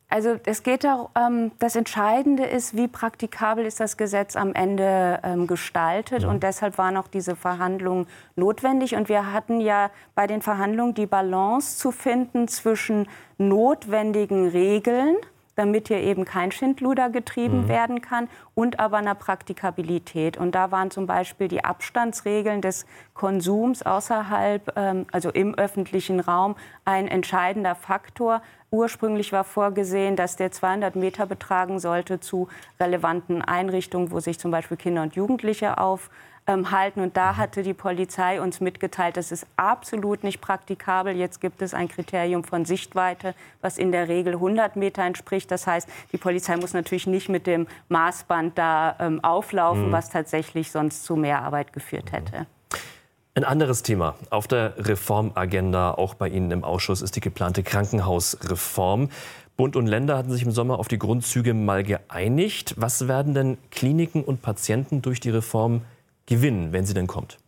Also 0.10 0.40
es 0.46 0.64
geht 0.64 0.86
darum, 0.86 1.10
ähm, 1.16 1.52
das 1.60 1.76
Entscheidende 1.76 2.46
ist, 2.46 2.78
wie 2.78 2.88
praktikabel 2.88 3.66
ist 3.66 3.82
das 3.82 3.98
Gesetz 3.98 4.38
am 4.38 4.54
Ende 4.54 5.20
ähm, 5.24 5.48
gestaltet. 5.48 6.24
Und 6.24 6.44
deshalb 6.44 6.78
waren 6.78 6.96
auch 6.96 7.08
diese 7.08 7.36
Verhandlungen 7.36 8.08
notwendig. 8.38 8.96
Und 8.96 9.10
wir 9.10 9.34
hatten 9.34 9.60
ja 9.60 9.92
bei 10.16 10.26
den 10.26 10.42
Verhandlungen 10.42 10.94
die 10.94 11.08
Balance 11.08 11.78
zu 11.78 11.92
finden 11.92 12.48
zwischen 12.48 13.10
notwendigen 13.38 14.48
Regeln, 14.48 15.18
damit 15.58 15.88
hier 15.90 16.00
eben 16.00 16.24
kein 16.24 16.52
Schindluder 16.52 17.10
getrieben 17.10 17.64
mhm. 17.64 17.68
werden 17.68 18.02
kann 18.02 18.30
und 18.56 18.80
aber 18.80 18.98
einer 18.98 19.16
Praktikabilität. 19.16 20.38
Und 20.38 20.54
da 20.54 20.72
waren 20.72 20.92
zum 20.92 21.08
Beispiel 21.08 21.48
die 21.48 21.66
Abstandsregeln 21.66 22.62
des 22.62 22.86
Konsums 23.14 23.82
außerhalb, 23.82 24.72
ähm, 24.78 25.08
also 25.12 25.32
im 25.32 25.56
öffentlichen 25.56 26.20
Raum, 26.20 26.56
ein 26.86 27.08
entscheidender 27.08 27.76
Faktor. 27.76 28.42
Ursprünglich 28.70 29.34
war 29.34 29.44
vorgesehen, 29.44 30.16
dass 30.16 30.36
der 30.36 30.52
200 30.52 30.96
Meter 30.96 31.26
betragen 31.26 31.80
sollte 31.80 32.20
zu 32.20 32.48
relevanten 32.80 33.42
Einrichtungen, 33.42 34.12
wo 34.12 34.20
sich 34.20 34.40
zum 34.40 34.52
Beispiel 34.52 34.78
Kinder 34.78 35.02
und 35.02 35.16
Jugendliche 35.16 35.80
auf 35.80 36.12
ähm, 36.48 36.72
halten. 36.72 37.02
Und 37.02 37.18
da 37.18 37.34
mhm. 37.34 37.38
hatte 37.38 37.64
die 37.64 37.74
Polizei 37.74 38.42
uns 38.42 38.60
mitgeteilt, 38.62 39.18
das 39.18 39.32
ist 39.32 39.46
absolut 39.58 40.24
nicht 40.24 40.42
praktikabel. 40.42 41.16
Jetzt 41.16 41.42
gibt 41.42 41.62
es 41.62 41.74
ein 41.74 41.88
Kriterium 41.88 42.44
von 42.44 42.66
Sichtweite, 42.66 43.36
was 43.62 43.78
in 43.78 43.92
der 43.92 44.08
Regel 44.08 44.34
100 44.34 44.76
Meter 44.76 45.04
entspricht. 45.04 45.52
Das 45.52 45.68
heißt, 45.68 45.88
die 46.12 46.18
Polizei 46.18 46.56
muss 46.58 46.74
natürlich 46.74 47.08
nicht 47.08 47.30
mit 47.30 47.48
dem 47.48 47.68
Maßband 47.90 48.58
da 48.58 48.96
ähm, 49.00 49.24
auflaufen, 49.24 49.90
mhm. 49.90 49.92
was 49.92 50.10
tatsächlich 50.10 50.72
sonst 50.72 51.04
zu 51.04 51.16
mehr 51.16 51.42
Arbeit 51.42 51.74
geführt 51.74 52.12
hätte. 52.12 52.48
Ein 53.36 53.44
anderes 53.44 53.84
Thema 53.84 54.16
auf 54.32 54.48
der 54.48 54.74
Reformagenda, 54.78 55.92
auch 55.92 56.16
bei 56.16 56.28
Ihnen 56.28 56.50
im 56.50 56.64
Ausschuss, 56.64 57.04
ist 57.04 57.16
die 57.16 57.20
geplante 57.20 57.62
Krankenhausreform. 57.62 59.10
Bund 59.58 59.76
und 59.76 59.86
Länder 59.86 60.18
hatten 60.18 60.32
sich 60.32 60.44
im 60.44 60.52
Sommer 60.52 60.80
auf 60.80 60.88
die 60.88 60.98
Grundzüge 60.98 61.54
mal 61.54 61.84
geeinigt. 61.84 62.76
Was 62.78 63.08
werden 63.08 63.36
denn 63.36 63.58
Kliniken 63.70 64.24
und 64.24 64.42
Patienten 64.42 65.04
durch 65.04 65.20
die 65.20 65.30
Reform 65.30 65.82
gewinnen, 66.28 66.72
wenn 66.72 66.86
sie 66.86 66.94
denn 66.94 67.08
kommt? 67.08 67.40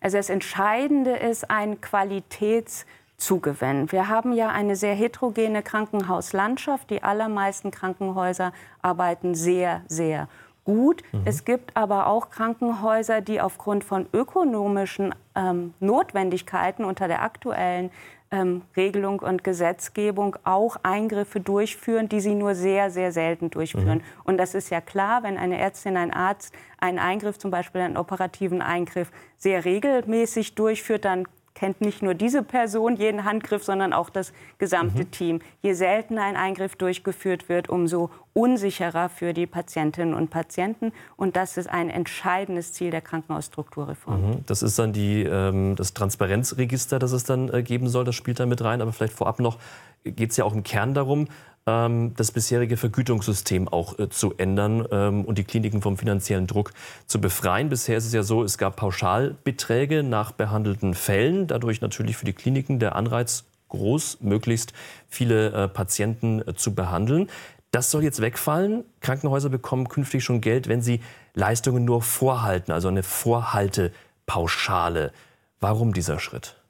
Also 0.00 0.16
das 0.16 0.30
Entscheidende 0.30 1.12
ist 1.12 1.48
ein 1.48 1.80
Qualitätszugewinn. 1.80 3.92
Wir 3.92 4.08
haben 4.08 4.32
ja 4.32 4.48
eine 4.48 4.74
sehr 4.74 4.96
heterogene 4.96 5.62
Krankenhauslandschaft. 5.62 6.90
Die 6.90 7.04
allermeisten 7.04 7.70
Krankenhäuser 7.70 8.52
arbeiten 8.80 9.36
sehr, 9.36 9.82
sehr 9.86 10.26
gut. 10.64 11.02
Mhm. 11.12 11.22
Es 11.24 11.44
gibt 11.44 11.76
aber 11.76 12.06
auch 12.06 12.30
Krankenhäuser, 12.30 13.20
die 13.20 13.40
aufgrund 13.40 13.84
von 13.84 14.06
ökonomischen 14.12 15.14
ähm, 15.34 15.74
Notwendigkeiten 15.80 16.84
unter 16.84 17.08
der 17.08 17.22
aktuellen 17.22 17.90
ähm, 18.30 18.62
Regelung 18.76 19.20
und 19.20 19.44
Gesetzgebung 19.44 20.36
auch 20.44 20.76
Eingriffe 20.82 21.38
durchführen, 21.40 22.08
die 22.08 22.20
sie 22.20 22.34
nur 22.34 22.54
sehr, 22.54 22.90
sehr 22.90 23.12
selten 23.12 23.50
durchführen. 23.50 23.98
Mhm. 23.98 24.24
Und 24.24 24.38
das 24.38 24.54
ist 24.54 24.70
ja 24.70 24.80
klar, 24.80 25.22
wenn 25.22 25.36
eine 25.36 25.58
Ärztin, 25.58 25.96
ein 25.96 26.12
Arzt 26.12 26.54
einen 26.78 26.98
Eingriff, 26.98 27.38
zum 27.38 27.50
Beispiel 27.50 27.82
einen 27.82 27.96
operativen 27.96 28.62
Eingriff, 28.62 29.10
sehr 29.36 29.64
regelmäßig 29.64 30.54
durchführt, 30.54 31.04
dann 31.04 31.26
kennt 31.54 31.80
nicht 31.80 32.02
nur 32.02 32.14
diese 32.14 32.42
Person 32.42 32.96
jeden 32.96 33.24
Handgriff, 33.24 33.64
sondern 33.64 33.92
auch 33.92 34.10
das 34.10 34.32
gesamte 34.58 35.04
mhm. 35.04 35.10
Team. 35.10 35.40
Je 35.62 35.74
seltener 35.74 36.22
ein 36.22 36.36
Eingriff 36.36 36.76
durchgeführt 36.76 37.48
wird, 37.48 37.68
umso 37.68 38.10
unsicherer 38.34 39.08
für 39.08 39.32
die 39.32 39.46
Patientinnen 39.46 40.14
und 40.14 40.30
Patienten. 40.30 40.92
Und 41.16 41.36
das 41.36 41.56
ist 41.56 41.68
ein 41.68 41.90
entscheidendes 41.90 42.72
Ziel 42.72 42.90
der 42.90 43.02
Krankenhausstrukturreform. 43.02 44.30
Mhm. 44.30 44.44
Das 44.46 44.62
ist 44.62 44.78
dann 44.78 44.92
die, 44.92 45.22
ähm, 45.22 45.76
das 45.76 45.94
Transparenzregister, 45.94 46.98
das 46.98 47.12
es 47.12 47.24
dann 47.24 47.52
äh, 47.52 47.62
geben 47.62 47.88
soll. 47.88 48.04
Das 48.04 48.14
spielt 48.14 48.40
da 48.40 48.46
mit 48.46 48.62
rein. 48.62 48.80
Aber 48.80 48.92
vielleicht 48.92 49.14
vorab 49.14 49.38
noch 49.38 49.58
geht 50.04 50.30
es 50.30 50.36
ja 50.36 50.44
auch 50.44 50.54
im 50.54 50.62
Kern 50.62 50.94
darum, 50.94 51.28
das 51.64 52.32
bisherige 52.32 52.76
Vergütungssystem 52.76 53.68
auch 53.68 53.96
äh, 53.98 54.08
zu 54.08 54.34
ändern 54.36 54.86
ähm, 54.90 55.24
und 55.24 55.38
die 55.38 55.44
Kliniken 55.44 55.80
vom 55.80 55.96
finanziellen 55.96 56.48
Druck 56.48 56.72
zu 57.06 57.20
befreien. 57.20 57.68
Bisher 57.68 57.96
ist 57.96 58.06
es 58.06 58.12
ja 58.12 58.24
so, 58.24 58.42
es 58.42 58.58
gab 58.58 58.74
Pauschalbeträge 58.76 60.02
nach 60.02 60.32
behandelten 60.32 60.94
Fällen, 60.94 61.46
dadurch 61.46 61.80
natürlich 61.80 62.16
für 62.16 62.24
die 62.24 62.32
Kliniken 62.32 62.80
der 62.80 62.96
Anreiz 62.96 63.44
groß, 63.68 64.18
möglichst 64.20 64.72
viele 65.08 65.52
äh, 65.52 65.68
Patienten 65.68 66.46
äh, 66.46 66.54
zu 66.54 66.74
behandeln. 66.74 67.28
Das 67.70 67.90
soll 67.90 68.02
jetzt 68.02 68.20
wegfallen. 68.20 68.84
Krankenhäuser 69.00 69.48
bekommen 69.48 69.88
künftig 69.88 70.24
schon 70.24 70.40
Geld, 70.40 70.68
wenn 70.68 70.82
sie 70.82 71.00
Leistungen 71.34 71.84
nur 71.84 72.02
vorhalten, 72.02 72.72
also 72.72 72.88
eine 72.88 73.02
Vorhaltepauschale. 73.02 75.12
Warum 75.60 75.94
dieser 75.94 76.18
Schritt? 76.18 76.61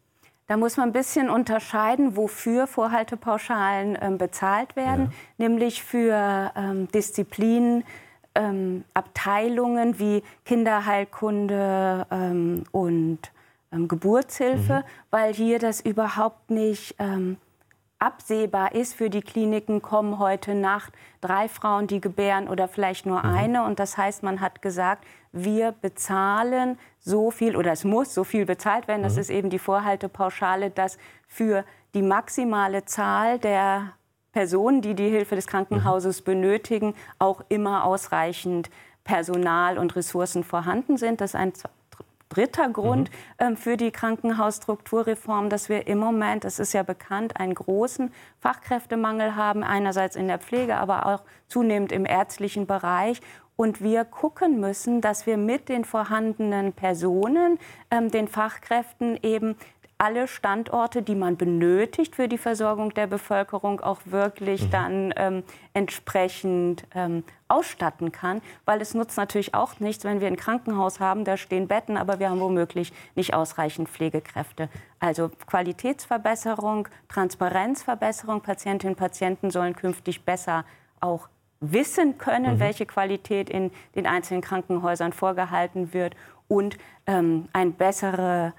Da 0.47 0.57
muss 0.57 0.77
man 0.77 0.91
ein 0.91 0.93
bisschen 0.93 1.31
unterscheiden, 1.31 2.17
wofür 2.17 2.67
Vorhaltepauschalen 2.67 3.97
ähm, 4.01 4.19
bezahlt 4.19 4.77
werden, 4.77 5.07
ja. 5.07 5.49
nämlich 5.49 5.83
für 5.83 6.53
ähm, 6.57 6.89
Disziplinen, 6.89 7.85
ähm, 8.35 8.85
Abteilungen 8.95 9.99
wie 9.99 10.23
Kinderheilkunde 10.45 12.07
ähm, 12.11 12.65
und 12.73 13.19
ähm, 13.73 13.89
Geburtshilfe, 13.89 14.75
mhm. 14.81 14.85
weil 15.11 15.33
hier 15.35 15.59
das 15.59 15.81
überhaupt 15.81 16.51
nicht 16.51 16.97
ähm, 16.99 17.37
absehbar 17.99 18.75
ist 18.75 18.95
für 18.95 19.11
die 19.11 19.23
Kliniken, 19.23 19.81
kommen 19.81 20.19
heute 20.19 20.55
Nacht 20.55 20.93
drei 21.21 21.49
Frauen, 21.49 21.87
die 21.87 22.01
gebären 22.01 22.49
oder 22.49 22.67
vielleicht 22.69 23.07
nur 23.07 23.23
mhm. 23.23 23.35
eine. 23.37 23.65
Und 23.65 23.79
das 23.79 23.97
heißt, 23.97 24.23
man 24.23 24.41
hat 24.41 24.61
gesagt, 24.61 25.05
wir 25.33 25.73
bezahlen 25.73 26.79
so 26.99 27.31
viel 27.31 27.57
oder 27.57 27.73
es 27.73 27.85
muss 27.85 28.15
so 28.15 28.25
viel 28.25 28.47
bezahlt 28.47 28.87
werden. 28.89 29.03
Das 29.03 29.15
mhm. 29.15 29.21
ist 29.21 29.31
eben 29.31 29.51
die 29.51 29.59
Vorhaltepauschale, 29.59 30.71
dass 30.71 30.99
für 31.27 31.65
die 31.95 32.03
maximale 32.03 32.85
Zahl 32.85 33.39
der 33.39 33.93
Personen, 34.33 34.81
die 34.81 34.95
die 34.95 35.09
Hilfe 35.09 35.35
des 35.35 35.47
Krankenhauses 35.47 36.21
mhm. 36.21 36.25
benötigen, 36.25 36.95
auch 37.19 37.43
immer 37.49 37.85
ausreichend 37.85 38.71
Personal 39.05 39.79
und 39.79 39.97
Ressourcen 39.97 40.45
vorhanden 40.45 40.97
sind. 40.97 41.21
Das 41.21 41.31
ist 41.31 41.37
ein 41.37 41.53
dritter 42.33 42.69
Grund 42.71 43.11
mhm. 43.11 43.17
ähm, 43.39 43.57
für 43.57 43.77
die 43.77 43.91
Krankenhausstrukturreform, 43.91 45.51
dass 45.51 45.69
wir 45.69 45.87
im 45.87 45.99
Moment, 45.99 46.45
das 46.45 46.59
ist 46.59 46.73
ja 46.73 46.83
bekannt, 46.83 47.39
einen 47.39 47.55
großen 47.55 48.11
Fachkräftemangel 48.41 49.37
haben, 49.37 49.63
einerseits 49.63 50.17
in 50.17 50.29
der 50.29 50.39
Pflege, 50.39 50.77
aber 50.77 51.07
auch 51.07 51.23
zunehmend 51.49 51.93
im 51.93 52.07
ärztlichen 52.07 52.67
Bereich. 52.67 53.21
Und 53.63 53.81
wir 53.81 54.05
gucken 54.05 54.59
müssen, 54.59 55.01
dass 55.01 55.25
wir 55.25 55.37
mit 55.37 55.69
den 55.69 55.85
vorhandenen 55.85 56.73
Personen, 56.73 57.61
ähm, 57.93 58.11
den 58.11 58.27
Fachkräften 58.27 59.17
eben 59.23 59.55
alle 59.99 60.27
Standorte, 60.27 61.01
die 61.01 61.15
man 61.15 61.37
benötigt 61.37 62.17
für 62.17 62.27
die 62.27 62.39
Versorgung 62.39 62.93
der 62.93 63.07
Bevölkerung, 63.07 63.81
auch 63.81 64.01
wirklich 64.05 64.65
mhm. 64.65 64.71
dann 64.73 65.15
ähm, 65.17 65.43
entsprechend 65.75 66.89
ähm, 66.93 67.23
ausstatten 67.47 68.11
kann. 68.11 68.43
Weil 68.65 68.81
es 68.81 68.95
nutzt 68.95 69.17
natürlich 69.17 69.55
auch 69.55 69.79
nichts, 69.79 70.03
wenn 70.03 70.21
wir 70.21 70.27
ein 70.27 70.35
Krankenhaus 70.35 70.99
haben, 70.99 71.25
da 71.25 71.37
stehen 71.37 71.69
Betten, 71.69 71.97
aber 71.97 72.19
wir 72.19 72.31
haben 72.31 72.41
womöglich 72.41 72.93
nicht 73.15 73.33
ausreichend 73.33 73.89
Pflegekräfte. 73.89 74.71
Also 74.99 75.31
Qualitätsverbesserung, 75.47 76.89
Transparenzverbesserung, 77.09 78.41
Patientinnen 78.41 78.95
und 78.95 78.99
Patienten 78.99 79.53
sollen 79.53 79.77
künftig 79.77 80.25
besser 80.25 80.65
auch 80.99 81.29
wissen 81.63 82.19
können, 82.19 82.57
mhm. 82.57 82.61
welche 82.61 82.85
Qualität 82.85 83.49
in 83.49 83.71
den 83.95 84.07
einzelnen 84.07 84.43
Krankenhäusern 84.43 85.13
vorgehalten 85.13 85.95
wird 85.95 86.15
und 86.49 86.77
ähm, 87.07 87.49
ein 87.53 87.73
bessere 87.73 88.53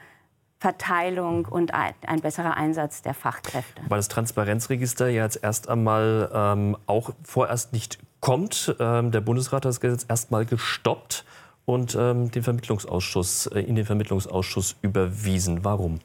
Verteilung 0.59 1.45
und 1.45 1.73
ein, 1.73 1.93
ein, 2.07 2.21
besserer 2.21 2.55
Einsatz 2.55 3.01
der 3.01 3.13
Fachkräfte. 3.13 3.81
Weil 3.89 3.99
das 3.99 4.07
Transparenzregister 4.07 5.09
ja 5.09 5.23
jetzt 5.23 5.43
erst 5.43 5.67
einmal 5.67 6.31
ähm, 6.33 6.77
auch 6.87 7.11
vorerst 7.23 7.73
nicht 7.73 7.99
kommt. 8.21 8.73
Ähm, 8.79 9.11
der 9.11 9.19
Bundesrat 9.19 9.57
hat 9.57 9.65
das 9.65 9.81
Gesetz 9.81 10.05
erst 10.07 10.31
mal 10.31 10.45
gestoppt 10.45 11.25
und 11.65 11.95
ähm, 11.95 12.31
den 12.31 12.43
Vermittlungsausschuss, 12.43 13.47
äh, 13.47 13.59
in 13.59 13.75
den 13.75 13.85
Vermittlungsausschuss 13.85 14.77
überwiesen. 14.81 15.65
Warum? 15.65 15.99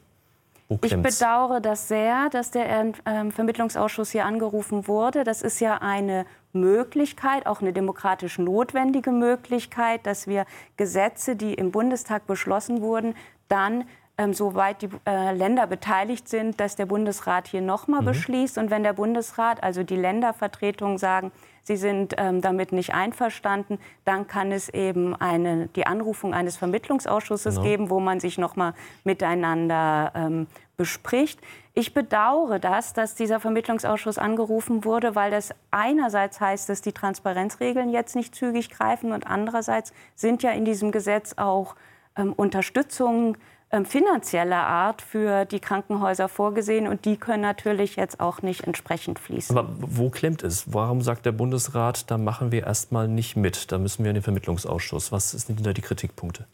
Ich 0.83 1.01
bedauere 1.01 1.61
das 1.61 1.89
sehr, 1.89 2.29
dass 2.29 2.51
der 2.51 2.93
ähm, 3.07 3.33
Vermittlungsausschuss 3.33 4.11
hier 4.11 4.27
angerufen 4.27 4.87
wurde. 4.87 5.25
Das 5.25 5.41
ist 5.41 5.61
ja 5.61 5.79
eine 5.79 6.27
Möglichkeit, 6.53 7.47
auch 7.47 7.63
eine 7.63 7.73
demokratisch 7.73 8.39
notwendige 8.39 9.11
Möglichkeit, 9.11 10.05
dass 10.07 10.27
wir 10.27 10.45
Gesetze, 10.77 11.37
die 11.37 11.55
im 11.55 11.73
Bundestag 11.73 12.27
beschlossen 12.27 12.83
wurden, 12.83 13.15
dann 13.49 13.85
ähm, 14.19 14.35
soweit 14.35 14.83
die 14.83 14.91
äh, 15.07 15.33
Länder 15.33 15.69
beteiligt 15.69 16.29
sind, 16.29 16.61
dass 16.61 16.75
der 16.75 16.87
Bundesrat 16.87 17.47
hier 17.47 17.63
nochmal 17.63 18.03
mhm. 18.03 18.07
beschließt. 18.07 18.59
Und 18.59 18.71
wenn 18.71 18.83
der 18.83 18.93
Bundesrat, 18.93 19.63
also 19.63 19.85
die 19.85 19.97
Ländervertretungen 19.97 20.99
sagen, 20.99 21.31
sie 21.63 21.77
sind 21.77 22.15
ähm, 22.19 22.41
damit 22.41 22.73
nicht 22.73 22.93
einverstanden, 22.93 23.79
dann 24.05 24.27
kann 24.27 24.51
es 24.51 24.69
eben 24.69 25.15
eine, 25.15 25.69
die 25.69 25.87
Anrufung 25.87 26.35
eines 26.35 26.57
Vermittlungsausschusses 26.57 27.57
genau. 27.57 27.67
geben, 27.67 27.91
wo 27.91 28.01
man 28.01 28.19
sich 28.19 28.39
nochmal 28.39 28.75
miteinander 29.05 30.13
ähm, 30.17 30.49
bespricht. 30.77 31.41
Ich 31.75 31.95
bedauere 31.95 32.59
das, 32.59 32.95
dass 32.95 33.15
dieser 33.15 33.39
Vermittlungsausschuss 33.39 34.19
angerufen 34.19 34.85
wurde, 34.85 35.15
weil 35.15 35.31
das 35.31 35.55
einerseits 35.71 36.41
heißt, 36.41 36.69
dass 36.69 36.83
die 36.83 36.93
Transparenzregeln 36.93 37.91
jetzt 37.91 38.17
nicht 38.17 38.35
zügig 38.35 38.71
greifen 38.71 39.13
und 39.13 39.29
andererseits 39.29 39.93
sind 40.17 40.43
ja 40.43 40.51
in 40.51 40.65
diesem 40.65 40.91
Gesetz 40.91 41.35
auch 41.37 41.77
ähm, 42.17 42.33
Unterstützungen 42.33 43.37
ähm, 43.71 43.85
finanzieller 43.85 44.67
Art 44.67 45.03
für 45.03 45.45
die 45.45 45.61
Krankenhäuser 45.61 46.29
vorgesehen 46.29 46.89
und 46.89 47.05
die 47.05 47.17
können 47.17 47.43
natürlich 47.43 47.97
jetzt 47.97 48.21
auch 48.21 48.43
nicht 48.43 48.65
entsprechend 48.65 49.19
fließen. 49.19 49.57
Aber 49.57 49.69
wo 49.79 50.11
klemmt 50.11 50.43
es? 50.43 50.73
Warum 50.73 51.03
sagt 51.03 51.27
der 51.27 51.33
Bundesrat, 51.33 52.11
da 52.11 52.19
machen 52.19 52.53
wir 52.53 52.67
erst 52.67 52.93
mal 52.93 53.09
nicht 53.09 53.37
mit, 53.37 53.71
da 53.71 53.79
müssen 53.79 54.05
wir 54.05 54.11
in 54.11 54.15
den 54.15 54.23
Vermittlungsausschuss? 54.23 55.13
Was 55.13 55.33
sind 55.33 55.59
denn 55.59 55.65
da 55.65 55.73
die 55.73 55.83
Kritikpunkte? 55.83 56.47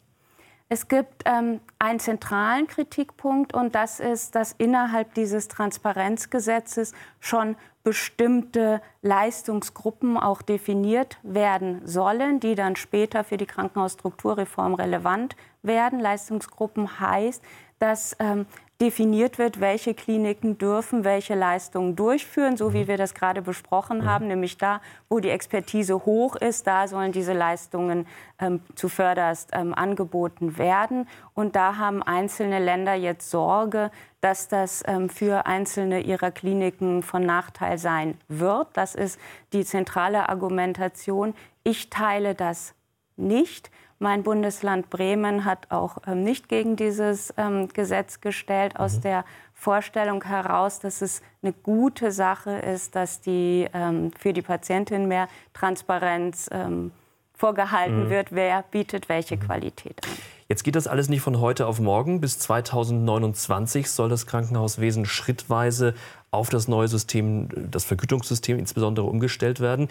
Es 0.75 0.89
gibt 0.89 1.23
ähm, 1.23 1.61
einen 1.79 2.01
zentralen 2.01 2.67
Kritikpunkt 2.67 3.53
und 3.53 3.75
das 3.75 4.01
ist, 4.01 4.35
dass 4.35 4.51
innerhalb 4.57 5.13
dieses 5.13 5.47
Transparenzgesetzes 5.47 6.91
schon 7.21 7.55
bestimmte 7.85 8.81
Leistungsgruppen 9.01 10.17
auch 10.17 10.41
definiert 10.41 11.17
werden 11.23 11.79
sollen, 11.87 12.41
die 12.41 12.55
dann 12.55 12.75
später 12.75 13.23
für 13.23 13.37
die 13.37 13.45
Krankenhausstrukturreform 13.45 14.73
relevant 14.73 15.37
werden. 15.63 16.01
Leistungsgruppen 16.01 16.99
heißt, 16.99 17.41
dass 17.79 18.17
ähm, 18.19 18.45
definiert 18.81 19.37
wird, 19.37 19.61
welche 19.61 19.93
Kliniken 19.93 20.57
dürfen 20.57 21.05
welche 21.05 21.33
Leistungen 21.33 21.95
durchführen, 21.95 22.57
so 22.57 22.73
wie 22.73 22.83
mhm. 22.83 22.87
wir 22.87 22.97
das 22.97 23.13
gerade 23.13 23.41
besprochen 23.41 24.01
ja. 24.01 24.05
haben, 24.05 24.27
nämlich 24.27 24.57
da, 24.57 24.81
wo 25.07 25.19
die 25.19 25.29
Expertise 25.29 26.05
hoch 26.05 26.35
ist, 26.35 26.67
da 26.67 26.87
sollen 26.87 27.13
diese 27.13 27.33
Leistungen 27.33 28.05
ähm, 28.39 28.59
zuvörderst 28.75 29.51
ähm, 29.53 29.73
angeboten 29.73 30.57
werden. 30.57 31.07
Und 31.33 31.55
da 31.55 31.77
haben 31.77 32.03
einzelne 32.03 32.59
Länder 32.59 32.95
jetzt 32.95 33.29
Sorge, 33.29 33.91
dass 34.19 34.49
das 34.49 34.83
ähm, 34.87 35.07
für 35.07 35.45
einzelne 35.45 36.01
ihrer 36.01 36.31
Kliniken 36.31 37.01
von 37.01 37.25
Nachteil 37.25 37.77
sein 37.77 38.17
wird. 38.27 38.67
Das 38.73 38.95
ist 38.95 39.19
die 39.53 39.63
zentrale 39.63 40.27
Argumentation. 40.27 41.33
Ich 41.63 41.89
teile 41.89 42.35
das 42.35 42.73
nicht. 43.15 43.71
Mein 43.99 44.23
Bundesland 44.23 44.89
Bremen 44.89 45.45
hat 45.45 45.71
auch 45.71 45.97
ähm, 46.05 46.23
nicht 46.23 46.49
gegen 46.49 46.75
dieses 46.75 47.33
ähm, 47.37 47.69
Gesetz 47.69 48.19
gestellt, 48.19 48.77
aus 48.77 48.97
mhm. 48.97 49.01
der 49.01 49.25
Vorstellung 49.53 50.23
heraus, 50.23 50.79
dass 50.79 51.01
es 51.01 51.21
eine 51.41 51.53
gute 51.53 52.11
Sache 52.11 52.51
ist, 52.51 52.95
dass 52.95 53.21
die, 53.21 53.67
ähm, 53.73 54.11
für 54.19 54.33
die 54.33 54.41
Patientin 54.41 55.07
mehr 55.07 55.29
Transparenz 55.53 56.49
ähm, 56.51 56.91
vorgehalten 57.33 58.05
mhm. 58.05 58.09
wird, 58.09 58.31
wer 58.31 58.63
bietet 58.63 59.07
welche 59.07 59.37
mhm. 59.37 59.41
Qualität 59.41 60.01
an. 60.03 60.11
Jetzt 60.47 60.63
geht 60.63 60.75
das 60.75 60.87
alles 60.87 61.09
nicht 61.09 61.21
von 61.21 61.39
heute 61.39 61.65
auf 61.65 61.79
morgen. 61.79 62.21
Bis 62.21 62.37
2029 62.39 63.89
soll 63.89 64.09
das 64.09 64.27
Krankenhauswesen 64.27 65.05
schrittweise 65.05 65.95
auf 66.29 66.49
das 66.49 66.67
neue 66.67 66.87
System, 66.87 67.49
das 67.71 67.83
Vergütungssystem 67.85 68.59
insbesondere 68.59 69.07
umgestellt 69.07 69.59
werden. 69.59 69.87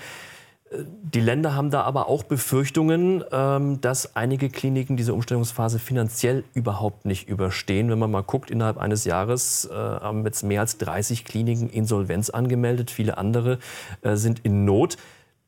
Die 0.72 1.20
Länder 1.20 1.54
haben 1.54 1.70
da 1.70 1.82
aber 1.82 2.08
auch 2.08 2.22
Befürchtungen, 2.24 3.22
ähm, 3.30 3.80
dass 3.80 4.16
einige 4.16 4.48
Kliniken 4.48 4.96
diese 4.96 5.14
Umstellungsphase 5.14 5.78
finanziell 5.78 6.42
überhaupt 6.54 7.04
nicht 7.04 7.28
überstehen. 7.28 7.90
Wenn 7.90 7.98
man 7.98 8.10
mal 8.10 8.22
guckt, 8.22 8.50
innerhalb 8.50 8.78
eines 8.78 9.04
Jahres 9.04 9.68
äh, 9.70 9.74
haben 9.74 10.24
jetzt 10.24 10.42
mehr 10.42 10.60
als 10.60 10.78
30 10.78 11.24
Kliniken 11.24 11.68
Insolvenz 11.68 12.30
angemeldet. 12.30 12.90
Viele 12.90 13.18
andere 13.18 13.58
äh, 14.02 14.16
sind 14.16 14.40
in 14.40 14.64
Not. 14.64 14.96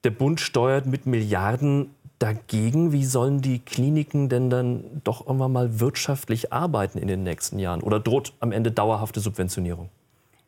Der 0.05 0.11
Bund 0.11 0.39
steuert 0.39 0.87
mit 0.87 1.07
Milliarden 1.07 1.95
dagegen. 2.19 2.93
Wie 2.93 3.05
sollen 3.05 3.41
die 3.41 3.59
Kliniken 3.59 4.29
denn 4.29 4.51
dann 4.51 4.85
doch 5.03 5.27
irgendwann 5.27 5.53
mal 5.53 5.81
wirtschaftlich 5.81 6.53
arbeiten 6.53 6.99
in 6.99 7.09
den 7.09 7.23
nächsten 7.23 7.59
Jahren? 7.59 7.81
Oder 7.81 7.99
droht 8.01 8.35
am 8.41 8.53
Ende 8.53 8.71
dauerhafte 8.71 9.21
Subventionierung? 9.21 9.89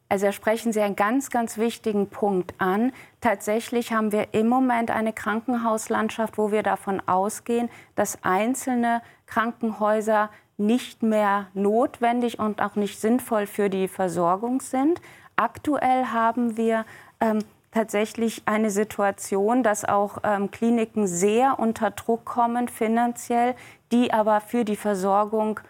Also 0.09 0.33
sprechen 0.33 0.73
Sie 0.73 0.81
einen 0.81 0.97
ganz, 0.97 1.31
ganz 1.31 1.59
wichtigen 1.59 2.09
Punkt 2.09 2.55
an. 2.59 2.93
Tatsächlich 3.21 3.93
haben 3.93 4.11
wir 4.11 4.33
im 4.33 4.49
Moment 4.49 4.91
eine 4.91 5.13
Krankenhauslandschaft, 5.13 6.39
wo 6.39 6.51
wir 6.51 6.63
davon 6.63 7.03
ausgehen, 7.07 7.69
dass 7.95 8.23
einzelne 8.23 9.03
Krankenhäuser 9.27 10.31
nicht 10.57 11.03
mehr 11.03 11.47
notwendig 11.55 12.39
und 12.39 12.61
auch 12.63 12.75
nicht 12.75 13.01
sinnvoll 13.01 13.47
für 13.47 13.69
die 13.69 13.87
Versorgung 13.87 14.61
sind. 14.61 15.01
Aktuell 15.37 16.07
haben 16.07 16.57
wir 16.57 16.85
ähm, 17.21 17.41
tatsächlich 17.71 18.43
eine 18.47 18.71
Situation, 18.71 19.63
dass 19.63 19.85
auch 19.85 20.19
ähm, 20.25 20.51
Kliniken 20.51 21.07
sehr 21.07 21.59
unter 21.59 21.91
Druck 21.91 22.25
kommen 22.25 22.69
finanziell, 22.69 23.55
die 23.93 24.13
aber 24.13 24.41
für 24.41 24.65
die 24.65 24.77
Versorgung 24.77 25.61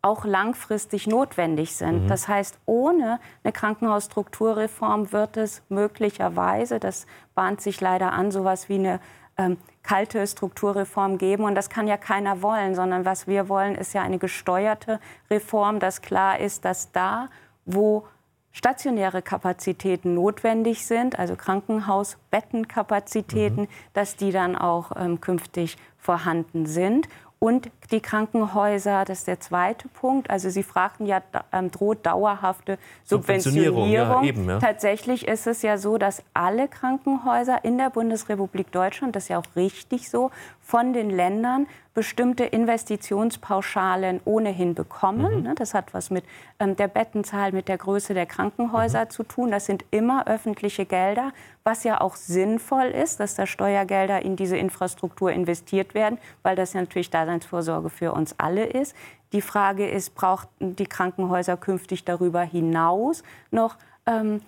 auch 0.00 0.24
langfristig 0.24 1.06
notwendig 1.06 1.74
sind. 1.74 2.04
Mhm. 2.04 2.08
Das 2.08 2.28
heißt, 2.28 2.58
ohne 2.66 3.18
eine 3.42 3.52
Krankenhausstrukturreform 3.52 5.12
wird 5.12 5.36
es 5.36 5.62
möglicherweise, 5.68 6.78
das 6.78 7.06
bahnt 7.34 7.60
sich 7.60 7.80
leider 7.80 8.12
an, 8.12 8.30
sowas 8.30 8.68
wie 8.68 8.76
eine 8.76 9.00
ähm, 9.36 9.56
kalte 9.82 10.24
Strukturreform 10.26 11.18
geben. 11.18 11.44
Und 11.44 11.54
das 11.54 11.70
kann 11.70 11.88
ja 11.88 11.96
keiner 11.96 12.42
wollen, 12.42 12.74
sondern 12.74 13.04
was 13.04 13.26
wir 13.26 13.48
wollen, 13.48 13.74
ist 13.74 13.94
ja 13.94 14.02
eine 14.02 14.18
gesteuerte 14.18 15.00
Reform, 15.30 15.80
dass 15.80 16.02
klar 16.02 16.38
ist, 16.38 16.64
dass 16.64 16.92
da, 16.92 17.28
wo 17.64 18.06
stationäre 18.52 19.22
Kapazitäten 19.22 20.14
notwendig 20.14 20.86
sind, 20.86 21.18
also 21.18 21.34
Krankenhausbettenkapazitäten, 21.36 23.64
mhm. 23.64 23.68
dass 23.94 24.16
die 24.16 24.32
dann 24.32 24.56
auch 24.56 24.92
ähm, 24.96 25.20
künftig 25.20 25.76
vorhanden 25.96 26.66
sind. 26.66 27.08
Und 27.40 27.70
die 27.92 28.00
Krankenhäuser, 28.00 29.04
das 29.04 29.20
ist 29.20 29.28
der 29.28 29.38
zweite 29.38 29.86
Punkt. 29.88 30.28
Also 30.28 30.50
Sie 30.50 30.64
fragten 30.64 31.06
ja, 31.06 31.22
ähm, 31.52 31.70
droht 31.70 32.04
dauerhafte 32.04 32.78
Subventionierung. 33.04 33.84
Subventionierung. 33.84 34.24
Ja, 34.24 34.28
eben, 34.28 34.48
ja. 34.48 34.58
Tatsächlich 34.58 35.28
ist 35.28 35.46
es 35.46 35.62
ja 35.62 35.78
so, 35.78 35.98
dass 35.98 36.22
alle 36.34 36.66
Krankenhäuser 36.66 37.64
in 37.64 37.78
der 37.78 37.90
Bundesrepublik 37.90 38.72
Deutschland, 38.72 39.14
das 39.14 39.24
ist 39.24 39.28
ja 39.28 39.38
auch 39.38 39.56
richtig 39.56 40.10
so, 40.10 40.32
von 40.68 40.92
den 40.92 41.08
Ländern 41.08 41.66
bestimmte 41.94 42.44
Investitionspauschalen 42.44 44.20
ohnehin 44.26 44.74
bekommen. 44.74 45.38
Mhm. 45.38 45.42
Ne, 45.44 45.54
das 45.54 45.72
hat 45.72 45.94
was 45.94 46.10
mit 46.10 46.24
ähm, 46.60 46.76
der 46.76 46.88
Bettenzahl, 46.88 47.52
mit 47.52 47.68
der 47.68 47.78
Größe 47.78 48.12
der 48.12 48.26
Krankenhäuser 48.26 49.06
mhm. 49.06 49.10
zu 49.10 49.22
tun. 49.22 49.50
Das 49.50 49.64
sind 49.64 49.86
immer 49.90 50.26
öffentliche 50.26 50.84
Gelder, 50.84 51.32
was 51.64 51.84
ja 51.84 52.02
auch 52.02 52.16
sinnvoll 52.16 52.88
ist, 52.88 53.18
dass 53.18 53.34
da 53.34 53.46
Steuergelder 53.46 54.20
in 54.20 54.36
diese 54.36 54.58
Infrastruktur 54.58 55.32
investiert 55.32 55.94
werden, 55.94 56.18
weil 56.42 56.54
das 56.54 56.74
ja 56.74 56.82
natürlich 56.82 57.08
Daseinsvorsorge 57.08 57.88
für 57.88 58.12
uns 58.12 58.34
alle 58.36 58.66
ist. 58.66 58.94
Die 59.32 59.40
Frage 59.40 59.88
ist, 59.88 60.14
brauchten 60.14 60.76
die 60.76 60.86
Krankenhäuser 60.86 61.56
künftig 61.56 62.04
darüber 62.04 62.42
hinaus 62.42 63.22
noch 63.50 63.78
ähm, 64.04 64.42